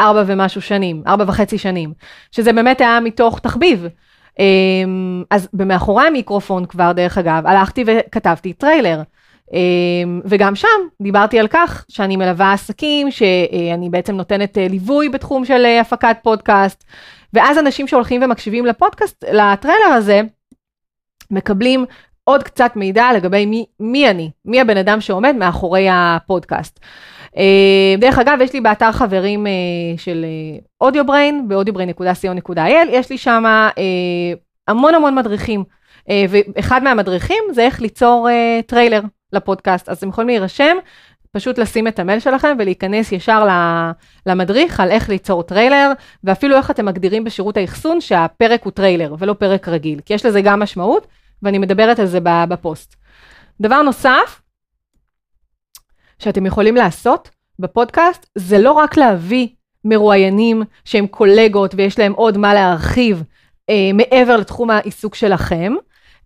ארבע 0.00 0.22
ומשהו 0.26 0.62
שנים, 0.62 1.02
ארבע 1.06 1.24
וחצי 1.26 1.58
שנים, 1.58 1.92
שזה 2.32 2.52
באמת 2.52 2.80
היה 2.80 3.00
מתוך 3.00 3.38
תחביב. 3.38 3.86
אמ, 4.38 5.22
אז 5.30 5.48
במאחורי 5.52 6.06
המיקרופון 6.06 6.66
כבר, 6.66 6.92
דרך 6.92 7.18
אגב, 7.18 7.46
הלכתי 7.46 7.84
וכתבתי 7.86 8.52
טריילר. 8.52 9.02
אמ, 9.52 10.20
וגם 10.24 10.54
שם 10.54 10.68
דיברתי 11.02 11.38
על 11.38 11.48
כך 11.48 11.84
שאני 11.88 12.16
מלווה 12.16 12.52
עסקים, 12.52 13.10
שאני 13.10 13.90
בעצם 13.90 14.16
נותנת 14.16 14.58
אה, 14.58 14.68
ליווי 14.68 15.08
בתחום 15.08 15.44
של 15.44 15.64
אה, 15.64 15.80
הפקת 15.80 16.16
פודקאסט, 16.22 16.84
ואז 17.32 17.58
אנשים 17.58 17.88
שהולכים 17.88 18.22
ומקשיבים 18.22 18.66
לפודקאסט, 18.66 19.24
לטריילר 19.32 19.92
הזה, 19.94 20.20
מקבלים 21.30 21.84
עוד 22.24 22.42
קצת 22.42 22.72
מידע 22.76 23.12
לגבי 23.16 23.46
מי, 23.46 23.66
מי 23.80 24.10
אני, 24.10 24.30
מי 24.44 24.60
הבן 24.60 24.76
אדם 24.76 25.00
שעומד 25.00 25.34
מאחורי 25.38 25.86
הפודקאסט. 25.90 26.80
דרך 27.98 28.18
אגב, 28.18 28.38
יש 28.40 28.52
לי 28.52 28.60
באתר 28.60 28.92
חברים 28.92 29.46
אה, 29.46 29.52
של 29.96 30.24
AudioBrain, 30.80 31.48
ב 31.48 31.56
audiobrain.co.il, 31.56 32.88
יש 32.90 33.10
לי 33.10 33.18
שם 33.18 33.44
המון 34.68 34.94
המון 34.94 35.14
מדריכים. 35.14 35.64
ואחד 36.28 36.82
מהמדריכים 36.82 37.44
זה 37.52 37.62
איך 37.62 37.80
ליצור 37.80 38.28
טריילר 38.66 39.00
לפודקאסט, 39.32 39.88
אז 39.88 39.96
אתם 39.96 40.08
יכולים 40.08 40.28
להירשם, 40.28 40.76
פשוט 41.32 41.58
לשים 41.58 41.88
את 41.88 41.98
המייל 41.98 42.20
שלכם 42.20 42.56
ולהיכנס 42.58 43.12
ישר 43.12 43.46
למדריך 44.26 44.80
על 44.80 44.90
איך 44.90 45.08
ליצור 45.08 45.42
טריילר, 45.42 45.92
ואפילו 46.24 46.56
איך 46.56 46.70
אתם 46.70 46.86
מגדירים 46.86 47.24
בשירות 47.24 47.56
האחסון 47.56 48.00
שהפרק 48.00 48.64
הוא 48.64 48.72
טריילר 48.72 49.14
ולא 49.18 49.32
פרק 49.32 49.68
רגיל, 49.68 50.00
כי 50.04 50.14
יש 50.14 50.26
לזה 50.26 50.40
גם 50.40 50.60
משמעות, 50.60 51.06
ואני 51.42 51.58
מדברת 51.58 51.98
על 51.98 52.06
זה 52.06 52.18
בפוסט. 52.22 52.96
דבר 53.60 53.82
נוסף, 53.82 54.42
שאתם 56.18 56.46
יכולים 56.46 56.76
לעשות 56.76 57.30
בפודקאסט, 57.58 58.26
זה 58.34 58.58
לא 58.58 58.72
רק 58.72 58.96
להביא 58.96 59.48
מרואיינים 59.84 60.62
שהם 60.84 61.06
קולגות 61.06 61.74
ויש 61.74 61.98
להם 61.98 62.12
עוד 62.12 62.38
מה 62.38 62.54
להרחיב 62.54 63.22
אה, 63.70 63.90
מעבר 63.94 64.36
לתחום 64.36 64.70
העיסוק 64.70 65.14
שלכם, 65.14 65.72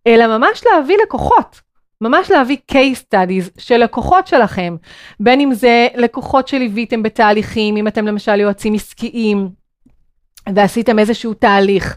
אלא 0.07 0.39
ממש 0.39 0.63
להביא 0.67 0.97
לקוחות. 1.03 1.66
ממש 2.01 2.31
להביא 2.31 2.57
case 2.73 3.15
studies 3.15 3.51
של 3.59 3.77
לקוחות 3.77 4.27
שלכם, 4.27 4.77
בין 5.21 5.41
אם 5.41 5.55
זה 5.55 5.89
לקוחות 5.95 6.49
שליוויתם 6.49 7.03
בתהליכים, 7.03 7.77
אם 7.77 7.89
אתם 7.89 8.07
למשל 8.07 8.41
יועצים 8.41 8.75
עסקיים 8.75 9.49
ועשיתם 10.55 10.99
איזשהו 10.99 11.35
תהליך, 11.35 11.97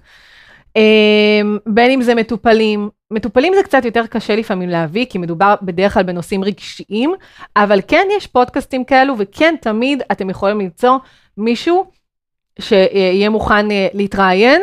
אמ, 0.76 1.58
בין 1.66 1.92
אם 1.92 2.02
זה 2.02 2.16
מטופלים, 2.16 2.90
מטופלים 3.12 3.54
זה 3.56 3.64
קצת 3.64 3.86
יותר 3.86 4.08
קשה 4.08 4.36
לפעמים 4.36 4.70
להביא, 4.70 5.06
כי 5.10 5.18
מדובר 5.18 5.56
בדרך 5.62 5.94
כלל 5.94 6.04
בנושאים 6.04 6.44
רגשיים, 6.44 7.14
אבל 7.56 7.80
כן 7.88 8.08
יש 8.18 8.28
פודקאסטים 8.28 8.84
כאלו, 8.84 9.16
וכן 9.18 9.56
תמיד 9.62 10.04
אתם 10.12 10.30
יכולים 10.30 10.60
למצוא 10.60 10.98
מישהו 11.38 11.86
שיהיה 12.60 13.30
מוכן 13.30 13.72
אה, 13.72 13.88
להתראיין 13.94 14.62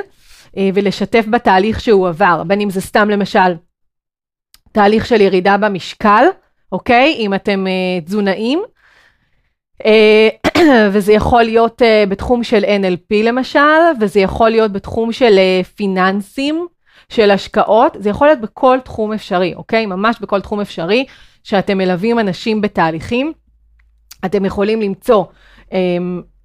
אה, 0.57 0.71
ולשתף 0.75 1.25
בתהליך 1.31 1.81
שהוא 1.81 2.09
עבר, 2.09 2.43
בין 2.47 2.61
אם 2.61 2.71
זה 2.71 2.81
סתם 2.81 3.11
למשל 3.11 3.55
תהליך 4.77 5.07
של 5.07 5.21
ירידה 5.21 5.57
במשקל, 5.57 6.25
אוקיי? 6.73 7.15
אם 7.19 7.35
אתם 7.35 7.67
uh, 7.67 8.05
תזונאים. 8.05 8.63
Uh, 9.83 9.87
וזה 10.93 11.13
יכול 11.13 11.43
להיות 11.43 11.83
uh, 11.83 12.09
בתחום 12.09 12.45
של 12.45 12.65
NLP 12.65 13.15
למשל, 13.25 13.59
וזה 14.01 14.21
יכול 14.21 14.51
להיות 14.51 14.73
בתחום 14.73 15.13
של 15.13 15.39
uh, 15.39 15.67
פיננסים, 15.67 16.67
של 17.09 17.31
השקעות, 17.31 17.97
זה 18.01 18.11
יכול 18.11 18.27
להיות 18.27 18.41
בכל 18.41 18.79
תחום 18.85 19.13
אפשרי, 19.13 19.55
אוקיי? 19.55 19.87
ממש 19.87 20.17
בכל 20.21 20.41
תחום 20.41 20.61
אפשרי, 20.61 21.05
שאתם 21.45 21.79
מלווים 21.79 22.19
אנשים 22.19 22.61
בתהליכים, 22.61 23.33
אתם 24.25 24.45
יכולים 24.45 24.81
למצוא 24.81 25.25
um, 25.65 25.73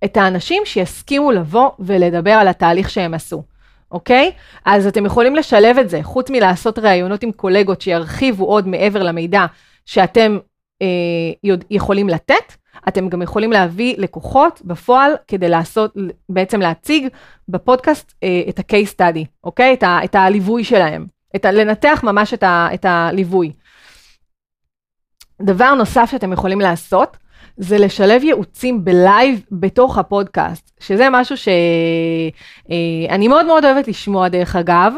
את 0.06 0.18
האנשים 0.18 0.64
שיסכימו 0.66 1.32
לבוא 1.32 1.70
ולדבר 1.80 2.32
על 2.32 2.48
התהליך 2.48 2.90
שהם 2.90 3.14
עשו. 3.14 3.44
אוקיי? 3.92 4.32
אז 4.66 4.88
אתם 4.88 5.06
יכולים 5.06 5.36
לשלב 5.36 5.78
את 5.78 5.90
זה, 5.90 6.00
חוץ 6.04 6.30
מלעשות 6.30 6.80
ראיונות 6.80 7.24
עם 7.24 7.32
קולגות 7.32 7.82
שירחיבו 7.82 8.46
עוד 8.46 8.68
מעבר 8.68 9.04
למידע 9.04 9.46
שאתם 9.86 10.38
אה, 10.82 10.88
יודע, 11.44 11.66
יכולים 11.70 12.10
לתת, 12.10 12.54
אתם 12.88 13.10
גם 13.10 13.22
יכולים 13.22 13.52
להביא 13.52 13.96
לקוחות 13.98 14.62
בפועל 14.66 15.12
כדי 15.28 15.50
לעשות, 15.50 15.94
בעצם 16.30 16.62
להציג 16.62 17.08
בפודקאסט 17.50 18.14
אה, 18.24 18.42
את 18.50 18.60
ה-case 18.60 18.94
study, 18.96 19.26
אוקיי? 19.44 19.74
את, 19.74 19.84
ה, 19.84 20.00
את 20.04 20.16
הליווי 20.16 20.64
שלהם, 20.64 21.06
את 21.36 21.46
ה, 21.46 21.52
לנתח 21.52 22.02
ממש 22.04 22.34
את, 22.34 22.44
ה, 22.44 22.68
את 22.74 22.86
הליווי. 22.86 23.52
דבר 25.42 25.74
נוסף 25.74 26.12
שאתם 26.12 26.34
יכולים 26.34 26.62
לעשות, 26.62 27.18
זה 27.58 27.78
לשלב 27.78 28.24
ייעוצים 28.24 28.86
בלייב 28.86 29.42
בתוך 29.52 29.98
הפודקאסט, 29.98 30.72
שזה 30.80 31.08
משהו 31.12 31.38
שאני 31.38 33.26
אה, 33.26 33.30
מאוד 33.30 33.46
מאוד 33.46 33.66
אוהבת 33.66 33.88
לשמוע 33.88 34.28
דרך 34.28 34.56
אגב. 34.56 34.94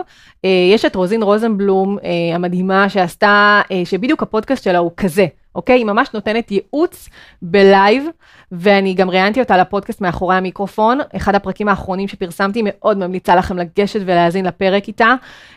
אה, 0.45 0.49
יש 0.73 0.85
את 0.85 0.95
רוזין 0.95 1.23
רוזנבלום 1.23 1.97
אה, 2.03 2.35
המדהימה 2.35 2.89
שעשתה, 2.89 3.61
שבדיוק 3.85 4.23
הפודקאסט 4.23 4.63
שלה 4.63 4.77
הוא 4.77 4.91
כזה, 4.97 5.25
אוקיי? 5.55 5.75
היא 5.75 5.85
ממש 5.85 6.09
נותנת 6.13 6.51
ייעוץ 6.51 7.09
בלייב, 7.41 8.05
ואני 8.51 8.93
גם 8.93 9.09
ראיינתי 9.09 9.39
אותה 9.39 9.57
לפודקאסט 9.57 10.01
מאחורי 10.01 10.35
המיקרופון, 10.35 10.99
אחד 11.15 11.35
הפרקים 11.35 11.67
האחרונים 11.67 12.07
שפרסמתי, 12.07 12.61
מאוד 12.65 12.97
ממליצה 12.97 13.35
לכם 13.35 13.57
לגשת 13.57 13.99
ולהאזין 14.05 14.45
לפרק 14.45 14.87
איתה. 14.87 15.15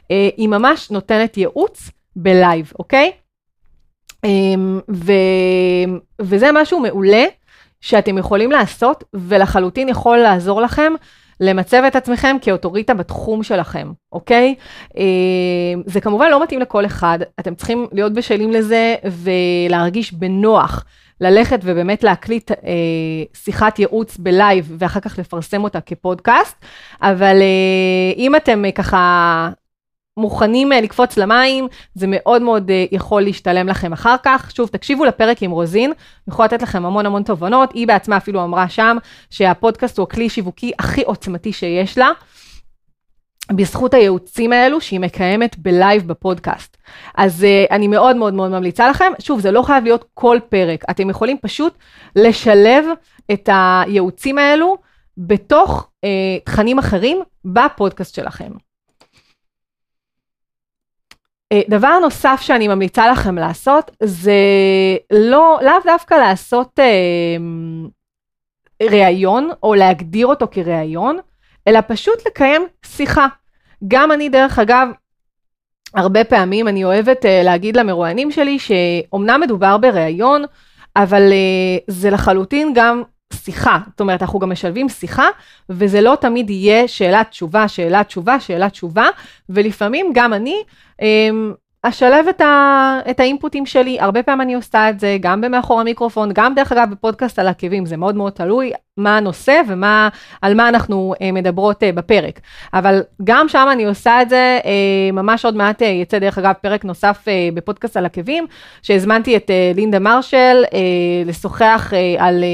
היא 0.09 0.49
ממש 0.49 0.91
נותנת 0.91 1.37
ייעוץ 1.37 1.91
בלייב, 2.17 2.73
אוקיי? 2.79 3.13
אמ, 4.25 4.81
ו, 4.91 5.13
וזה 6.21 6.51
משהו 6.53 6.81
מעולה 6.81 7.25
שאתם 7.81 8.19
יכולים 8.19 8.51
לעשות, 8.51 9.05
ולחלוטין 9.15 9.89
יכול 9.89 10.19
לעזור 10.19 10.61
לכם 10.61 10.93
למצב 11.41 11.83
את 11.87 11.97
עצמכם 11.97 12.37
כאוטוריטה 12.41 12.95
בתחום 12.95 13.43
שלכם, 13.43 13.93
אוקיי? 14.13 14.55
אמ, 14.97 15.83
זה 15.87 16.01
כמובן 16.01 16.31
לא 16.31 16.43
מתאים 16.43 16.61
לכל 16.61 16.87
אחד, 16.87 17.19
אתם 17.41 17.55
צריכים 17.55 17.87
להיות 17.93 18.13
בשלים 18.13 18.51
לזה 18.51 18.95
ולהרגיש 19.05 20.13
בנוח. 20.13 20.85
ללכת 21.21 21.61
ובאמת 21.63 22.05
להקליט 22.05 22.51
אה, 22.51 22.57
שיחת 23.35 23.79
ייעוץ 23.79 24.17
בלייב 24.17 24.73
ואחר 24.79 25.01
כך 25.01 25.19
לפרסם 25.19 25.65
אותה 25.65 25.81
כפודקאסט, 25.81 26.57
אבל 27.03 27.37
אה, 27.41 28.13
אם 28.17 28.37
אתם 28.37 28.65
אה, 28.65 28.73
ככה 28.73 29.51
מוכנים 30.17 30.73
אה, 30.73 30.81
לקפוץ 30.81 31.17
למים, 31.17 31.69
זה 31.95 32.07
מאוד 32.09 32.43
מאוד 32.43 32.71
אה, 32.71 32.85
יכול 32.93 33.23
להשתלם 33.23 33.69
לכם 33.69 33.93
אחר 33.93 34.17
כך. 34.23 34.51
שוב, 34.55 34.69
תקשיבו 34.69 35.05
לפרק 35.05 35.43
עם 35.43 35.51
רוזין, 35.51 35.91
אני 35.91 36.33
יכולה 36.33 36.47
לתת 36.47 36.63
לכם 36.63 36.87
המון 36.87 37.07
המון 37.07 37.23
תובנות. 37.23 37.73
היא 37.73 37.87
בעצמה 37.87 38.17
אפילו 38.17 38.45
אמרה 38.45 38.69
שם 38.69 38.97
שהפודקאסט 39.31 39.99
הוא 39.99 40.05
הכלי 40.05 40.29
שיווקי 40.29 40.73
הכי 40.79 41.03
עוצמתי 41.03 41.53
שיש 41.53 41.99
לה. 41.99 42.11
בזכות 43.53 43.95
הייעוצים 43.95 44.53
האלו 44.53 44.81
שהיא 44.81 45.01
מקיימת 45.01 45.59
בלייב 45.59 46.09
בפודקאסט. 46.09 46.77
אז 47.17 47.43
uh, 47.43 47.75
אני 47.75 47.89
מאוד 47.89 48.17
מאוד 48.17 48.35
מאוד 48.35 48.51
ממליצה 48.51 48.91
לכם, 48.91 49.13
שוב, 49.19 49.41
זה 49.41 49.51
לא 49.51 49.63
חייב 49.63 49.85
להיות 49.85 50.05
כל 50.15 50.39
פרק, 50.49 50.85
אתם 50.91 51.11
יכולים 51.11 51.37
פשוט 51.43 51.75
לשלב 52.17 52.85
את 53.33 53.49
הייעוצים 53.53 54.39
האלו 54.39 54.77
בתוך 55.19 55.89
uh, 56.05 56.09
תכנים 56.45 56.79
אחרים 56.79 57.23
בפודקאסט 57.45 58.15
שלכם. 58.15 58.53
אה, 61.57 61.63
דבר 61.69 61.99
נוסף 61.99 62.39
שאני 62.41 62.69
ממליצה 62.69 63.11
לכם 63.11 63.39
לעשות, 63.39 63.91
זה 64.03 64.33
לא, 65.11 65.59
לאו 65.63 65.73
דווקא 65.85 66.15
לעשות 66.15 66.81
אה, 66.81 67.37
ראיון, 68.83 69.51
או 69.63 69.75
להגדיר 69.75 70.27
אותו 70.27 70.47
כראיון, 70.51 71.19
אלא 71.69 71.81
פשוט 71.89 72.27
לקיים 72.27 72.67
שיחה. 72.85 73.27
גם 73.89 74.13
אני, 74.13 74.29
דרך 74.29 74.59
אגב, 74.59 74.89
הרבה 75.95 76.25
פעמים 76.25 76.69
אני 76.69 76.85
אוהבת 76.85 77.27
אה, 77.27 77.43
להגיד 77.43 77.77
למרואיינים 77.77 78.31
שלי 78.31 78.59
שאומנם 78.59 79.41
מדובר 79.45 79.79
בראיון, 79.79 80.45
אבל 80.97 81.23
אה, 81.33 81.79
זה 81.87 82.11
לחלוטין 82.11 82.73
גם 82.75 83.03
שיחה, 83.37 83.79
זאת 83.91 84.01
אומרת, 84.01 84.23
אנחנו 84.23 84.39
גם 84.39 84.51
משלבים 84.51 84.89
שיחה, 84.89 85.29
וזה 85.71 86.01
לא 86.01 86.17
תמיד 86.21 86.51
יהיה 86.51 86.89
שאלת 86.89 87.31
תשובה, 87.31 87.69
שאלת 87.69 88.07
תשובה, 88.07 88.41
שאלת 88.41 88.73
תשובה, 88.73 89.07
ולפעמים 89.49 90.11
גם 90.15 90.35
אני 90.35 90.63
אמ, 91.03 91.55
אשלב 91.89 92.29
את, 92.29 92.41
ה, 92.41 92.99
את 93.11 93.21
האינפוטים 93.21 93.67
שלי, 93.67 94.01
הרבה 94.01 94.23
פעמים 94.23 94.41
אני 94.41 94.55
עושה 94.55 94.91
את 94.91 95.01
זה, 95.01 95.17
גם 95.21 95.41
במאחור 95.41 95.81
המיקרופון, 95.81 96.31
גם 96.33 96.55
דרך 96.55 96.73
אגב 96.73 96.91
בפודקאסט 96.91 97.39
על 97.39 97.49
עקבים, 97.49 97.87
זה 97.87 97.97
מאוד 97.97 98.17
מאוד 98.17 98.33
תלוי 98.33 98.73
מה 98.97 99.17
הנושא 99.17 99.61
ועל 99.67 100.55
מה 100.55 100.69
אנחנו 100.69 101.15
אה, 101.23 101.33
מדברות 101.33 101.83
אה, 101.83 101.93
בפרק. 101.93 102.41
אבל 102.75 103.03
גם 103.25 103.49
שם 103.49 103.69
אני 103.73 103.85
עושה 103.85 104.23
את 104.23 104.29
זה, 104.29 104.59
אה, 104.65 105.13
ממש 105.13 105.45
עוד 105.45 105.57
מעט 105.57 105.83
אה, 105.83 105.87
יצא 105.87 106.19
דרך 106.19 106.39
אגב 106.39 106.53
פרק 106.53 106.85
נוסף 106.85 107.25
אה, 107.29 107.49
בפודקאסט 107.55 107.97
על 107.97 108.07
עקבים, 108.07 108.47
שהזמנתי 108.83 109.37
את 109.37 109.51
אה, 109.51 109.73
לינדה 109.75 109.99
מרשל 109.99 110.65
אה, 110.75 110.79
לשוחח 111.27 111.93
אה, 111.95 112.27
על, 112.27 112.45
אה, 112.45 112.49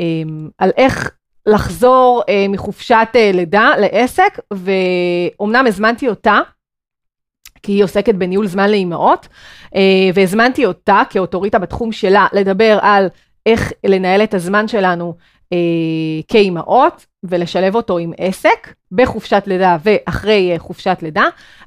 אה, 0.00 0.22
על 0.58 0.70
איך 0.76 1.10
לחזור 1.46 2.22
אה, 2.28 2.46
מחופשת 2.48 3.08
אה, 3.14 3.30
לידה 3.34 3.70
לעסק, 3.78 4.38
ואומנם 4.50 5.66
הזמנתי 5.66 6.08
אותה, 6.08 6.40
כי 7.64 7.72
היא 7.72 7.84
עוסקת 7.84 8.14
בניהול 8.14 8.46
זמן 8.46 8.70
לאימהות, 8.70 9.28
אה, 9.74 9.80
והזמנתי 10.14 10.66
אותה 10.66 11.02
כאוטוריטה 11.10 11.58
בתחום 11.58 11.92
שלה 11.92 12.26
לדבר 12.32 12.78
על 12.82 13.06
איך 13.46 13.72
לנהל 13.86 14.22
את 14.22 14.34
הזמן 14.34 14.68
שלנו 14.68 15.14
אה, 15.52 15.58
כאימהות, 16.28 17.06
ולשלב 17.24 17.74
אותו 17.74 17.98
עם 17.98 18.12
עסק 18.18 18.74
בחופשת 18.92 19.42
לידה 19.46 19.76
ואחרי 19.84 20.52
אה, 20.52 20.58
חופשת 20.58 20.98
לידה, 21.02 21.24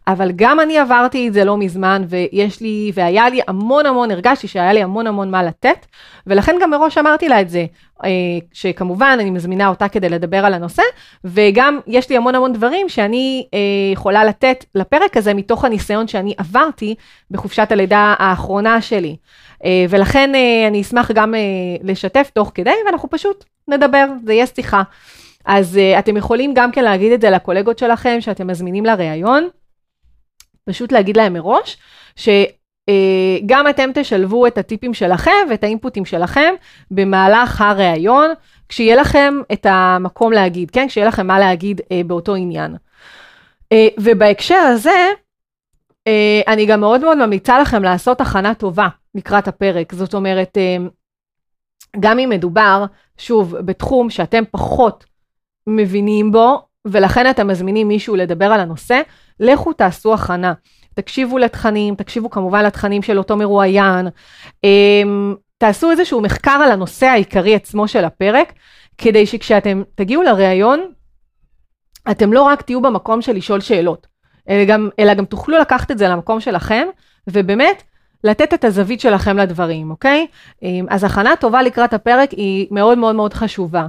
אבל 0.07 0.31
גם 0.35 0.59
אני 0.59 0.77
עברתי 0.77 1.27
את 1.27 1.33
זה 1.33 1.45
לא 1.45 1.57
מזמן 1.57 2.03
ויש 2.07 2.61
לי, 2.61 2.91
והיה 2.93 3.29
לי 3.29 3.41
המון 3.47 3.85
המון, 3.85 4.11
הרגשתי 4.11 4.47
שהיה 4.47 4.73
לי 4.73 4.83
המון 4.83 5.07
המון 5.07 5.31
מה 5.31 5.43
לתת, 5.43 5.85
ולכן 6.27 6.55
גם 6.61 6.69
מראש 6.69 6.97
אמרתי 6.97 7.29
לה 7.29 7.41
את 7.41 7.49
זה, 7.49 7.65
אה, 8.03 8.09
שכמובן 8.53 9.17
אני 9.21 9.29
מזמינה 9.29 9.67
אותה 9.67 9.87
כדי 9.87 10.09
לדבר 10.09 10.45
על 10.45 10.53
הנושא, 10.53 10.83
וגם 11.23 11.79
יש 11.87 12.09
לי 12.09 12.17
המון 12.17 12.35
המון 12.35 12.53
דברים 12.53 12.89
שאני 12.89 13.47
אה, 13.53 13.59
יכולה 13.93 14.25
לתת 14.25 14.65
לפרק 14.75 15.17
הזה 15.17 15.33
מתוך 15.33 15.65
הניסיון 15.65 16.07
שאני 16.07 16.33
עברתי 16.37 16.95
בחופשת 17.31 17.71
הלידה 17.71 18.15
האחרונה 18.19 18.81
שלי. 18.81 19.15
ולכן 19.89 20.31
אני 20.67 20.81
אשמח 20.81 21.11
גם 21.11 21.33
לשתף 21.83 22.29
תוך 22.33 22.51
כדי, 22.55 22.73
ואנחנו 22.85 23.09
פשוט 23.09 23.45
נדבר, 23.67 24.05
זה 24.25 24.33
יהיה 24.33 24.47
שיחה. 24.47 24.83
אז 25.48 25.75
uh, 25.75 26.00
אתם 26.00 26.18
יכולים 26.18 26.54
גם 26.54 26.72
כן 26.72 26.84
להגיד 26.84 27.12
את 27.12 27.22
זה 27.22 27.30
לקולגות 27.30 27.80
שלכם, 27.80 28.18
שאתם 28.20 28.48
מזמינים 28.48 28.86
לראיון, 28.86 29.48
פשוט 30.66 30.92
להגיד 30.92 31.18
להם 31.18 31.34
מראש, 31.34 31.77
שגם 32.16 33.68
uh, 33.68 33.70
אתם 33.70 33.89
תשלבו 33.94 34.48
את 34.48 34.58
הטיפים 34.58 34.94
שלכם 34.94 35.48
ואת 35.50 35.63
האינפוטים 35.63 36.06
שלכם 36.06 36.54
במהלך 36.92 37.62
הראיון, 37.62 38.32
כשיהיה 38.70 38.96
לכם 38.96 39.34
את 39.54 39.66
המקום 39.70 40.32
להגיד, 40.32 40.72
כן? 40.72 40.88
כשיהיה 40.88 41.08
לכם 41.08 41.27
מה 41.27 41.39
להגיד 41.39 41.82
uh, 41.82 42.08
באותו 42.08 42.36
עניין. 42.36 42.75
Uh, 43.74 43.77
ובהקשר 43.98 44.56
הזה, 44.56 45.10
uh, 46.10 46.12
אני 46.48 46.66
גם 46.66 46.80
מאוד 46.80 47.01
מאוד 47.01 47.18
ממליצה 47.25 47.60
לכם 47.60 47.84
לעשות 47.84 48.22
הכנה 48.22 48.54
טובה 48.54 48.88
לקראת 49.16 49.48
הפרק. 49.48 49.94
זאת 49.94 50.13
אומרת, 50.13 50.58
uh, 50.58 50.89
גם 52.00 52.20
אם 52.20 52.30
מדובר, 52.30 52.86
שוב, 53.18 53.58
בתחום 53.58 54.10
שאתם 54.10 54.44
פחות 54.51 55.06
מבינים 55.67 56.31
בו, 56.31 56.62
ולכן 56.86 57.29
אתם 57.29 57.47
מזמינים 57.47 57.88
מישהו 57.88 58.15
לדבר 58.15 58.45
על 58.45 58.59
הנושא, 58.59 59.01
לכו 59.39 59.74
תעשו 59.74 60.13
הכנה. 60.13 60.53
תקשיבו 60.93 61.38
לתכנים, 61.38 61.95
תקשיבו 61.95 62.29
כמובן 62.29 62.65
לתכנים 62.65 63.01
של 63.01 63.17
אותו 63.17 63.38
מרואיין, 63.38 64.07
אמ, 64.63 65.36
תעשו 65.57 65.91
איזשהו 65.91 66.21
מחקר 66.21 66.59
על 66.65 66.71
הנושא 66.71 67.05
העיקרי 67.05 67.55
עצמו 67.55 67.88
של 67.88 68.05
הפרק, 68.05 68.53
כדי 68.97 69.25
שכשאתם 69.25 69.83
תגיעו 69.95 70.24
לראיון, 70.24 70.91
אתם 72.12 72.33
לא 72.33 72.41
רק 72.41 72.62
תהיו 72.62 72.81
במקום 72.81 73.21
של 73.21 73.33
לשאול 73.33 73.59
שאלות, 73.59 74.07
אלא 74.50 74.65
גם, 74.65 74.89
אלא 75.00 75.13
גם 75.13 75.25
תוכלו 75.25 75.57
לקחת 75.57 75.91
את 75.91 75.97
זה 75.97 76.07
למקום 76.07 76.39
שלכם, 76.39 76.88
ובאמת 77.27 77.83
לתת 78.24 78.53
את 78.53 78.65
הזווית 78.65 79.00
שלכם 79.00 79.38
לדברים, 79.38 79.91
אוקיי? 79.91 80.27
אמ, 80.63 80.86
אז 80.89 81.03
הכנה 81.03 81.36
טובה 81.39 81.62
לקראת 81.62 81.93
הפרק 81.93 82.31
היא 82.31 82.67
מאוד 82.71 82.97
מאוד 82.97 83.15
מאוד 83.15 83.33
חשובה. 83.33 83.88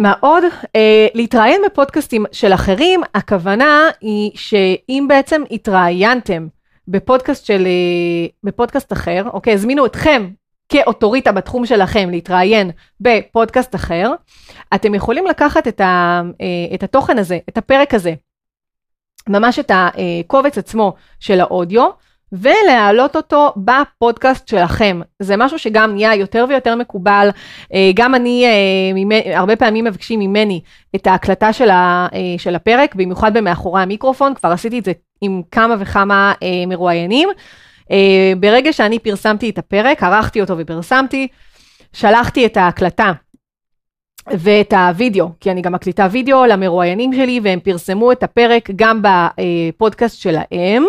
מה 0.00 0.14
עוד? 0.20 0.44
אה, 0.76 1.06
להתראיין 1.14 1.62
בפודקאסטים 1.66 2.24
של 2.32 2.54
אחרים, 2.54 3.00
הכוונה 3.14 3.88
היא 4.00 4.30
שאם 4.34 5.06
בעצם 5.08 5.42
התראיינתם 5.50 6.46
בפודקאסט 6.88 7.46
של, 7.46 7.66
אה, 7.66 8.28
בפודקאסט 8.44 8.92
אחר, 8.92 9.22
אוקיי, 9.32 9.52
הזמינו 9.52 9.86
אתכם 9.86 10.30
כאוטוריטה 10.68 11.32
בתחום 11.32 11.66
שלכם 11.66 12.10
להתראיין 12.10 12.70
בפודקאסט 13.00 13.74
אחר, 13.74 14.12
אתם 14.74 14.94
יכולים 14.94 15.26
לקחת 15.26 15.68
את, 15.68 15.80
ה, 15.80 16.22
אה, 16.40 16.74
את 16.74 16.82
התוכן 16.82 17.18
הזה, 17.18 17.38
את 17.48 17.58
הפרק 17.58 17.94
הזה, 17.94 18.14
ממש 19.28 19.58
את 19.58 19.70
הקובץ 19.74 20.58
עצמו 20.58 20.94
של 21.20 21.40
האודיו, 21.40 21.90
ולהעלות 22.32 23.16
אותו 23.16 23.54
בפודקאסט 23.56 24.48
שלכם. 24.48 25.00
זה 25.18 25.36
משהו 25.36 25.58
שגם 25.58 25.94
נהיה 25.94 26.14
יותר 26.14 26.44
ויותר 26.48 26.76
מקובל. 26.76 27.28
אה, 27.74 27.90
גם 27.94 28.14
אני, 28.14 28.44
אה, 28.46 29.38
הרבה 29.38 29.56
פעמים 29.56 29.84
מבקשים 29.84 30.20
ממני 30.20 30.60
את 30.96 31.06
ההקלטה 31.06 31.50
אה, 31.60 32.10
של 32.38 32.54
הפרק, 32.54 32.94
במיוחד 32.94 33.34
במאחורי 33.34 33.82
המיקרופון, 33.82 34.34
כבר 34.34 34.48
עשיתי 34.48 34.78
את 34.78 34.84
זה 34.84 34.92
עם 35.20 35.42
כמה 35.50 35.74
וכמה 35.78 36.32
מרואיינים. 36.66 37.28
ברגע 38.40 38.72
שאני 38.72 38.98
פרסמתי 38.98 39.50
את 39.50 39.58
הפרק, 39.58 40.02
ערכתי 40.02 40.40
אותו 40.40 40.58
ופרסמתי, 40.58 41.28
שלחתי 41.92 42.46
את 42.46 42.56
ההקלטה 42.56 43.12
ואת 44.26 44.72
הוידאו, 44.72 45.28
כי 45.40 45.50
אני 45.50 45.62
גם 45.62 45.72
מקליטה 45.72 46.08
וידאו 46.10 46.46
למרואיינים 46.46 47.12
שלי, 47.12 47.40
והם 47.42 47.60
פרסמו 47.60 48.12
את 48.12 48.22
הפרק 48.22 48.70
גם 48.76 49.02
בפודקאסט 49.02 50.20
שלהם. 50.20 50.84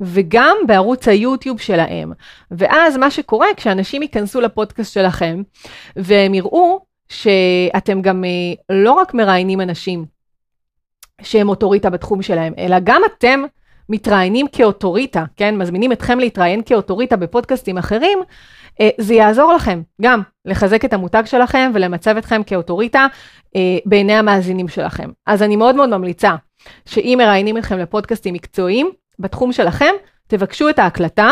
וגם 0.00 0.56
בערוץ 0.66 1.08
היוטיוב 1.08 1.60
שלהם. 1.60 2.12
ואז 2.50 2.96
מה 2.96 3.10
שקורה, 3.10 3.46
כשאנשים 3.56 4.02
ייכנסו 4.02 4.40
לפודקאסט 4.40 4.92
שלכם, 4.92 5.42
והם 5.96 6.34
יראו 6.34 6.80
שאתם 7.08 8.02
גם 8.02 8.24
אה, 8.24 8.76
לא 8.76 8.92
רק 8.92 9.14
מראיינים 9.14 9.60
אנשים 9.60 10.04
שהם 11.22 11.48
אוטוריטה 11.48 11.90
בתחום 11.90 12.22
שלהם, 12.22 12.52
אלא 12.58 12.76
גם 12.84 13.02
אתם 13.06 13.42
מתראיינים 13.88 14.46
כאוטוריטה, 14.52 15.24
כן? 15.36 15.58
מזמינים 15.58 15.92
אתכם 15.92 16.18
להתראיין 16.18 16.62
כאוטוריטה 16.66 17.16
בפודקאסטים 17.16 17.78
אחרים, 17.78 18.18
אה, 18.80 18.90
זה 18.98 19.14
יעזור 19.14 19.52
לכם 19.52 19.82
גם 20.02 20.22
לחזק 20.44 20.84
את 20.84 20.92
המותג 20.92 21.22
שלכם 21.26 21.70
ולמצב 21.74 22.16
אתכם 22.16 22.42
כאוטוריטה 22.46 23.06
אה, 23.56 23.78
בעיני 23.84 24.12
המאזינים 24.14 24.68
שלכם. 24.68 25.10
אז 25.26 25.42
אני 25.42 25.56
מאוד 25.56 25.76
מאוד 25.76 25.88
ממליצה 25.88 26.34
שאם 26.86 27.18
מראיינים 27.18 27.58
אתכם 27.58 27.78
לפודקאסטים 27.78 28.34
מקצועיים, 28.34 28.90
בתחום 29.18 29.52
שלכם, 29.52 29.94
תבקשו 30.26 30.68
את 30.68 30.78
ההקלטה 30.78 31.30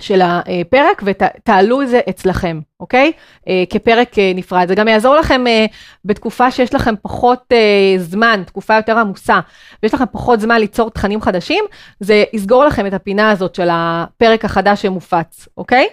של 0.00 0.20
הפרק 0.22 1.02
ותעלו 1.04 1.82
את 1.82 1.88
זה 1.88 2.00
אצלכם, 2.10 2.60
אוקיי? 2.80 3.12
אה, 3.48 3.64
כפרק 3.70 4.18
אה, 4.18 4.32
נפרד. 4.34 4.68
זה 4.68 4.74
גם 4.74 4.88
יעזור 4.88 5.16
לכם 5.16 5.46
אה, 5.46 5.66
בתקופה 6.04 6.50
שיש 6.50 6.74
לכם 6.74 6.94
פחות 7.02 7.52
זמן, 7.98 8.42
תקופה 8.46 8.76
יותר 8.76 8.98
עמוסה, 8.98 9.40
ויש 9.82 9.94
לכם 9.94 10.04
פחות 10.12 10.40
זמן 10.40 10.60
ליצור 10.60 10.90
תכנים 10.90 11.20
חדשים, 11.20 11.64
זה 12.00 12.24
יסגור 12.32 12.64
לכם 12.64 12.86
את 12.86 12.94
הפינה 12.94 13.30
הזאת 13.30 13.54
של 13.54 13.68
הפרק 13.70 14.44
החדש 14.44 14.82
שמופץ, 14.82 15.48
אוקיי? 15.56 15.88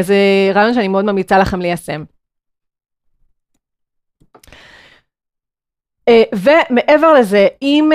זה 0.00 0.16
רעיון 0.54 0.74
שאני 0.74 0.88
מאוד 0.88 1.04
ממליצה 1.04 1.38
לכם 1.38 1.60
ליישם. 1.60 2.04
ומעבר 6.34 7.12
לזה, 7.12 7.48
אם 7.62 7.90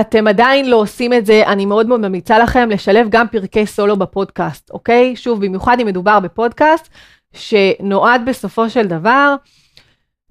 אתם 0.00 0.26
עדיין 0.26 0.70
לא 0.70 0.76
עושים 0.76 1.12
את 1.12 1.26
זה, 1.26 1.42
אני 1.46 1.66
מאוד 1.66 1.86
מאוד 1.86 2.00
ממליצה 2.00 2.38
לכם 2.38 2.70
לשלב 2.70 3.06
גם 3.10 3.28
פרקי 3.28 3.66
סולו 3.66 3.96
בפודקאסט, 3.96 4.70
אוקיי? 4.70 5.16
שוב, 5.16 5.44
במיוחד 5.44 5.80
אם 5.80 5.86
מדובר 5.86 6.20
בפודקאסט, 6.20 6.88
שנועד 7.32 8.22
בסופו 8.26 8.70
של 8.70 8.86
דבר 8.86 9.34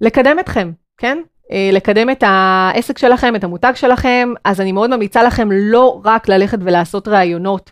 לקדם 0.00 0.38
אתכם, 0.38 0.72
כן? 0.98 1.18
אה, 1.52 1.70
לקדם 1.72 2.10
את 2.10 2.24
העסק 2.26 2.98
שלכם, 2.98 3.36
את 3.36 3.44
המותג 3.44 3.72
שלכם, 3.74 4.32
אז 4.44 4.60
אני 4.60 4.72
מאוד 4.72 4.90
ממליצה 4.90 5.22
לכם 5.22 5.48
לא 5.52 6.00
רק 6.04 6.28
ללכת 6.28 6.58
ולעשות 6.60 7.08
ראיונות 7.08 7.70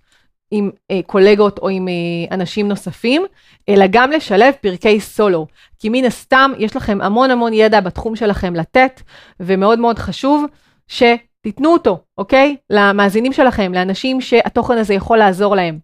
עם 0.51 0.71
אה, 0.91 1.01
קולגות 1.07 1.59
או 1.59 1.69
עם 1.69 1.89
אה, 1.89 2.35
אנשים 2.35 2.69
נוספים, 2.69 3.25
אלא 3.69 3.85
גם 3.91 4.11
לשלב 4.11 4.55
פרקי 4.61 5.01
סולו. 5.01 5.47
כי 5.79 5.89
מן 5.89 6.05
הסתם 6.05 6.53
יש 6.59 6.77
לכם 6.77 6.99
המון 7.03 7.31
המון 7.31 7.53
ידע 7.53 7.81
בתחום 7.81 8.17
שלכם 8.17 8.55
לתת, 8.55 9.01
ומאוד 9.41 9.79
מאוד 9.79 9.99
חשוב 9.99 10.45
ש... 10.89 11.03
תיתנו 11.45 11.73
אותו, 11.73 11.99
אוקיי? 12.19 12.57
למאזינים 12.71 13.33
שלכם, 13.33 13.75
לאנשים 13.75 14.21
שהתוכן 14.21 14.79
הזה 14.79 14.95
יכול 14.95 15.19
לעזור 15.19 15.57
להם. 15.57 15.79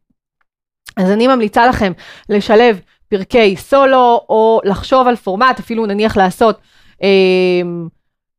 אז 0.96 1.10
אני 1.10 1.26
ממליצה 1.26 1.66
לכם 1.66 1.92
לשלב 2.28 2.80
פרקי 3.08 3.56
סולו, 3.56 4.20
או 4.28 4.60
לחשוב 4.64 5.06
על 5.06 5.16
פורמט, 5.16 5.58
אפילו 5.58 5.86
נניח 5.86 6.16
לעשות 6.16 6.60
אה, 7.02 7.08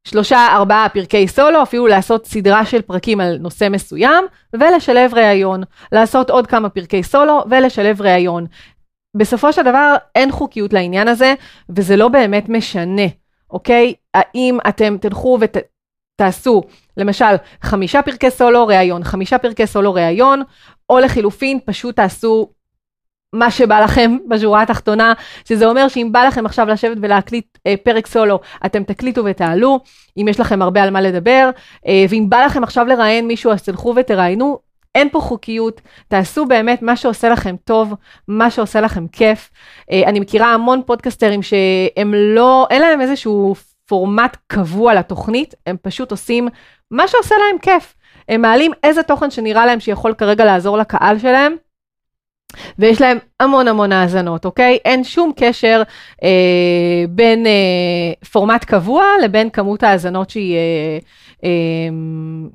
שלושה, 0.03 0.47
ארבעה 0.51 0.89
פרקי 0.89 1.27
סולו, 1.27 1.63
אפילו 1.63 1.87
לעשות 1.87 2.25
סדרה 2.25 2.65
של 2.65 2.81
פרקים 2.81 3.19
על 3.19 3.37
נושא 3.37 3.67
מסוים, 3.69 4.25
ולשלב 4.53 5.13
ראיון. 5.13 5.63
לעשות 5.91 6.29
עוד 6.29 6.47
כמה 6.47 6.69
פרקי 6.69 7.03
סולו 7.03 7.43
ולשלב 7.49 8.01
ראיון. 8.01 8.45
בסופו 9.17 9.53
של 9.53 9.61
דבר 9.61 9.95
אין 10.15 10.31
חוקיות 10.31 10.73
לעניין 10.73 11.07
הזה, 11.07 11.33
וזה 11.69 11.95
לא 11.95 12.07
באמת 12.07 12.49
משנה, 12.49 13.07
אוקיי? 13.49 13.93
האם 14.13 14.57
אתם 14.67 14.97
תלכו 14.97 15.37
ות... 15.41 15.57
למשל 16.97 17.35
חמישה 17.61 18.01
פרקי 18.01 18.31
סולו 18.31 18.67
ראיון, 18.67 19.03
חמישה 19.03 19.37
פרקי 19.37 19.67
סולו 19.67 19.93
ראיון, 19.93 20.43
או 20.89 20.99
לחילופין 20.99 21.59
פשוט 21.65 21.95
תעשו 21.95 22.49
מה 23.33 23.51
שבא 23.51 23.79
לכם 23.79 24.17
בשורה 24.29 24.61
התחתונה, 24.61 25.13
שזה 25.45 25.65
אומר 25.65 25.87
שאם 25.87 26.09
בא 26.11 26.23
לכם 26.23 26.45
עכשיו 26.45 26.67
לשבת 26.67 26.97
ולהקליט 27.01 27.57
אה, 27.67 27.75
פרק 27.83 28.07
סולו, 28.07 28.39
אתם 28.65 28.83
תקליטו 28.83 29.25
ותעלו, 29.25 29.79
אם 30.17 30.27
יש 30.27 30.39
לכם 30.39 30.61
הרבה 30.61 30.83
על 30.83 30.89
מה 30.89 31.01
לדבר, 31.01 31.49
אה, 31.87 32.05
ואם 32.09 32.25
בא 32.29 32.45
לכם 32.45 32.63
עכשיו 32.63 32.85
לראיין 32.85 33.27
מישהו, 33.27 33.51
אז 33.51 33.63
תלכו 33.63 33.93
ותראיינו, 33.95 34.59
אין 34.95 35.09
פה 35.09 35.19
חוקיות, 35.19 35.81
תעשו 36.07 36.45
באמת 36.45 36.81
מה 36.81 36.95
שעושה 36.95 37.29
לכם 37.29 37.55
טוב, 37.63 37.93
מה 38.27 38.51
שעושה 38.51 38.81
לכם 38.81 39.07
כיף. 39.07 39.49
אה, 39.91 40.03
אני 40.05 40.19
מכירה 40.19 40.53
המון 40.53 40.81
פודקסטרים 40.85 41.41
שהם 41.43 42.13
לא, 42.13 42.67
אין 42.69 42.81
להם 42.81 43.01
איזשהו 43.01 43.55
פורמט 43.85 44.37
קבוע 44.47 44.93
לתוכנית, 44.93 45.55
הם 45.67 45.75
פשוט 45.81 46.11
עושים 46.11 46.47
מה 46.91 47.07
שעושה 47.07 47.35
להם 47.35 47.57
כיף. 47.61 47.93
הם 48.29 48.41
מעלים 48.41 48.71
איזה 48.83 49.03
תוכן 49.03 49.31
שנראה 49.31 49.65
להם 49.65 49.79
שיכול 49.79 50.13
כרגע 50.13 50.45
לעזור 50.45 50.77
לקהל 50.77 51.19
שלהם, 51.19 51.55
ויש 52.79 53.01
להם 53.01 53.17
המון 53.39 53.67
המון 53.67 53.91
האזנות, 53.91 54.45
אוקיי? 54.45 54.77
אין 54.85 55.03
שום 55.03 55.31
קשר 55.35 55.81
אה, 56.23 56.29
בין 57.09 57.45
אה, 57.45 57.51
פורמט 58.31 58.63
קבוע 58.63 59.05
לבין 59.23 59.49
כמות 59.49 59.83
האזנות 59.83 60.29
שהיא, 60.29 60.55
אה, 60.55 60.97
אה, 61.43 61.49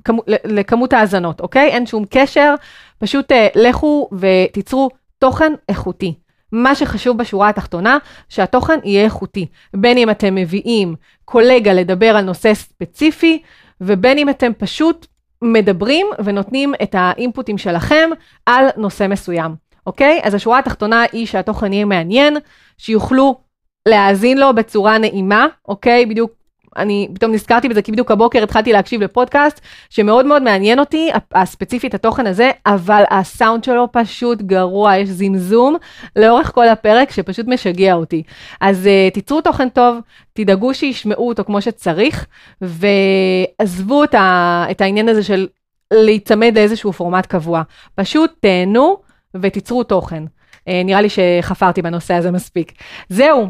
כמו, 0.05 0.23
לכמות 0.45 0.93
האזנות, 0.93 1.41
אוקיי? 1.41 1.69
אין 1.69 1.87
שום 1.87 2.05
קשר, 2.11 2.55
פשוט 2.99 3.33
אה, 3.33 3.49
לכו 3.55 4.09
ותיצרו 4.13 4.89
תוכן 5.19 5.53
איכותי. 5.69 6.15
מה 6.53 6.75
שחשוב 6.75 7.19
בשורה 7.19 7.49
התחתונה, 7.49 7.99
שהתוכן 8.29 8.79
יהיה 8.85 9.05
איכותי. 9.05 9.47
בין 9.75 9.99
אם 9.99 10.11
אתם 10.11 10.35
מביאים 10.35 10.95
קולגה 11.25 11.73
לדבר 11.73 12.17
על 12.17 12.25
נושא 12.25 12.55
ספציפי, 12.55 13.43
ובין 13.81 14.19
אם 14.19 14.29
אתם 14.29 14.53
פשוט 14.59 15.07
מדברים 15.43 16.07
ונותנים 16.25 16.75
את 16.83 16.95
האינפוטים 16.99 17.59
שלכם 17.59 18.11
על 18.47 18.67
נושא 18.77 19.07
מסוים, 19.09 19.55
אוקיי? 19.87 20.21
אז 20.23 20.35
השורה 20.35 20.59
התחתונה 20.59 21.05
היא 21.13 21.27
שהתוכן 21.27 21.73
יהיה 21.73 21.85
מעניין, 21.85 22.37
שיוכלו 22.79 23.41
להאזין 23.89 24.39
לו 24.39 24.55
בצורה 24.55 24.99
נעימה, 24.99 25.47
אוקיי? 25.69 26.07
בדיוק 26.07 26.33
אני 26.77 27.09
פתאום 27.15 27.33
נזכרתי 27.33 27.69
בזה, 27.69 27.83
כי 27.83 27.93
בדיוק 27.93 28.11
הבוקר 28.11 28.43
התחלתי 28.43 28.73
להקשיב 28.73 29.03
לפודקאסט, 29.03 29.61
שמאוד 29.91 30.27
מאוד 30.27 30.43
מעניין 30.43 30.79
אותי, 30.79 31.11
הספציפית 31.33 31.95
התוכן 31.95 32.27
הזה, 32.27 32.51
אבל 32.67 33.03
הסאונד 33.11 33.65
שלו 33.65 33.89
פשוט 33.93 34.43
גרוע, 34.43 34.97
יש 34.97 35.09
זמזום 35.09 35.77
לאורך 36.17 36.53
כל 36.55 36.69
הפרק 36.69 37.11
שפשוט 37.11 37.47
משגע 37.49 37.95
אותי. 37.95 38.23
אז 38.61 38.87
uh, 38.87 39.15
תיצרו 39.15 39.41
תוכן 39.41 39.69
טוב, 39.69 39.99
תדאגו 40.33 40.75
שישמעו 40.75 41.29
אותו 41.29 41.45
כמו 41.45 41.61
שצריך, 41.61 42.27
ועזבו 42.61 44.05
את, 44.05 44.15
ה, 44.15 44.65
את 44.71 44.81
העניין 44.81 45.09
הזה 45.09 45.23
של 45.23 45.47
להיצמד 45.93 46.53
לאיזשהו 46.55 46.93
פורמט 46.93 47.27
קבוע. 47.27 47.63
פשוט 47.95 48.33
תהנו 48.41 48.97
ותיצרו 49.35 49.85
תוכן. 49.85 50.25
Uh, 50.25 50.71
נראה 50.85 51.01
לי 51.01 51.09
שחפרתי 51.09 51.83
בנושא 51.83 52.15
הזה 52.15 52.31
מספיק. 52.31 52.73
זהו, 53.09 53.49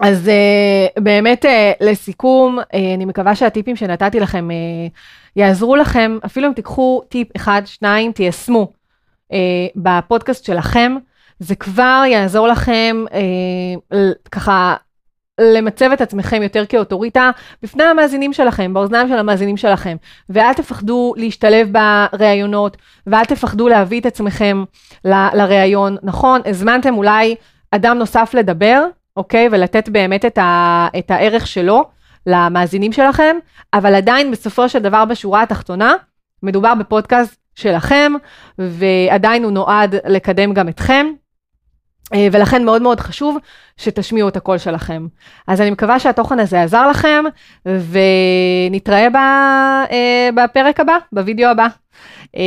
אז 0.00 0.28
uh, 0.28 1.00
באמת 1.02 1.44
uh, 1.44 1.48
לסיכום, 1.80 2.58
uh, 2.58 2.76
אני 2.94 3.04
מקווה 3.04 3.34
שהטיפים 3.34 3.76
שנתתי 3.76 4.20
לכם 4.20 4.48
uh, 4.50 4.92
יעזרו 5.36 5.76
לכם, 5.76 6.18
אפילו 6.26 6.48
אם 6.48 6.52
תיקחו 6.52 7.02
טיפ 7.08 7.28
אחד, 7.36 7.62
שניים, 7.64 8.12
תיישמו 8.12 8.68
uh, 9.32 9.34
בפודקאסט 9.76 10.44
שלכם, 10.44 10.96
זה 11.38 11.54
כבר 11.54 12.02
יעזור 12.06 12.48
לכם 12.48 13.04
uh, 13.08 13.96
ככה 14.30 14.76
למצב 15.40 15.90
את 15.92 16.00
עצמכם 16.00 16.42
יותר 16.42 16.66
כאוטוריטה 16.66 17.30
בפני 17.62 17.84
המאזינים 17.84 18.32
שלכם, 18.32 18.74
באוזניים 18.74 19.08
של 19.08 19.18
המאזינים 19.18 19.56
שלכם, 19.56 19.96
ואל 20.28 20.52
תפחדו 20.52 21.14
להשתלב 21.16 21.68
בראיונות, 21.72 22.76
ואל 23.06 23.24
תפחדו 23.24 23.68
להביא 23.68 24.00
את 24.00 24.06
עצמכם 24.06 24.64
לראיון. 25.04 25.96
נכון, 26.02 26.40
הזמנתם 26.44 26.94
אולי 26.94 27.34
אדם 27.70 27.98
נוסף 27.98 28.34
לדבר, 28.34 28.84
אוקיי? 29.16 29.48
ולתת 29.52 29.88
באמת 29.88 30.24
את, 30.24 30.38
ה, 30.38 30.88
את 30.98 31.10
הערך 31.10 31.46
שלו 31.46 31.84
למאזינים 32.26 32.92
שלכם, 32.92 33.36
אבל 33.74 33.94
עדיין 33.94 34.30
בסופו 34.30 34.68
של 34.68 34.78
דבר 34.78 35.04
בשורה 35.04 35.42
התחתונה, 35.42 35.94
מדובר 36.42 36.74
בפודקאסט 36.74 37.36
שלכם, 37.54 38.12
ועדיין 38.58 39.44
הוא 39.44 39.52
נועד 39.52 39.94
לקדם 40.04 40.54
גם 40.54 40.68
אתכם. 40.68 41.06
אה, 42.14 42.28
ולכן 42.32 42.64
מאוד 42.64 42.82
מאוד 42.82 43.00
חשוב 43.00 43.38
שתשמיעו 43.76 44.28
את 44.28 44.36
הקול 44.36 44.58
שלכם. 44.58 45.06
אז 45.46 45.60
אני 45.60 45.70
מקווה 45.70 45.98
שהתוכן 45.98 46.38
הזה 46.38 46.62
עזר 46.62 46.88
לכם, 46.90 47.24
ונתראה 47.66 49.10
ב, 49.10 49.16
אה, 49.16 50.28
בפרק 50.36 50.80
הבא, 50.80 50.96
בווידאו 51.12 51.48
הבא. 51.48 51.66
אה, 52.36 52.42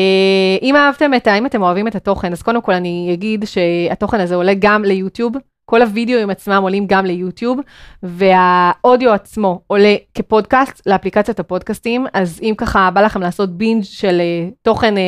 אם 0.62 0.76
אהבתם 0.76 1.14
את, 1.14 1.28
ה... 1.28 1.38
אם 1.38 1.46
אתם 1.46 1.62
אוהבים 1.62 1.88
את 1.88 1.96
התוכן, 1.96 2.32
אז 2.32 2.42
קודם 2.42 2.62
כל 2.62 2.74
אני 2.74 3.10
אגיד 3.14 3.46
שהתוכן 3.46 4.20
הזה 4.20 4.36
עולה 4.36 4.54
גם 4.60 4.84
ליוטיוב. 4.84 5.34
כל 5.66 5.82
הווידאוים 5.82 6.30
עצמם 6.30 6.60
עולים 6.62 6.88
גם 6.88 7.06
ליוטיוב, 7.06 7.60
והאודיו 8.04 9.12
עצמו 9.12 9.62
עולה 9.68 9.96
כפודקאסט 10.14 10.82
לאפליקציית 10.86 11.40
הפודקאסטים, 11.40 12.06
אז 12.14 12.40
אם 12.44 12.54
ככה 12.58 12.92
בא 12.92 13.02
לכם 13.02 13.22
לעשות 13.22 13.58
בינג' 13.58 13.84
של 13.84 14.22
uh, 14.22 14.54
תוכן 14.62 14.96
uh, 14.96 15.00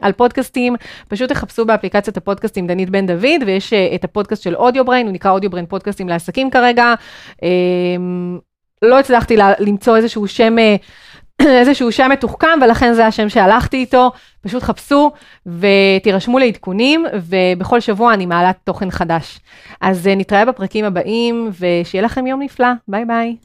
על 0.00 0.12
פודקאסטים, 0.12 0.76
פשוט 1.08 1.28
תחפשו 1.32 1.66
באפליקציית 1.66 2.16
הפודקאסטים 2.16 2.66
דנית 2.66 2.90
בן 2.90 3.06
דוד, 3.06 3.42
ויש 3.46 3.72
אה, 3.72 3.94
את 3.94 4.04
הפודקאסט 4.04 4.42
של 4.42 4.56
Audio 4.56 4.84
Brain, 4.84 5.06
הוא 5.06 5.14
נקרא 5.14 5.30
Audio 5.30 5.50
Brain 5.50 5.66
פודקאסטים 5.66 6.08
לעסקים 6.08 6.50
כרגע. 6.50 6.94
אה, 7.36 7.44
לא 8.82 8.98
הצלחתי 8.98 9.36
למצוא 9.58 9.96
איזשהו 9.96 10.28
שם... 10.28 10.56
אה, 10.58 10.84
איזשהו 11.42 11.92
שם 11.92 12.10
מתוחכם, 12.12 12.58
ולכן 12.62 12.92
זה 12.92 13.06
השם 13.06 13.28
שהלכתי 13.28 13.76
איתו. 13.76 14.12
פשוט 14.40 14.62
חפשו 14.62 15.12
ותירשמו 15.46 16.38
לעדכונים, 16.38 17.06
ובכל 17.14 17.80
שבוע 17.80 18.14
אני 18.14 18.26
מעלה 18.26 18.50
תוכן 18.64 18.90
חדש. 18.90 19.40
אז 19.80 20.06
אה, 20.06 20.14
נתראה 20.14 20.44
בפרקים 20.44 20.84
הבאים, 20.84 21.50
ושיהיה 21.60 22.04
לכם 22.04 22.26
יום 22.26 22.42
נפלא. 22.42 22.68
ביי 22.88 23.04
ביי. 23.04 23.36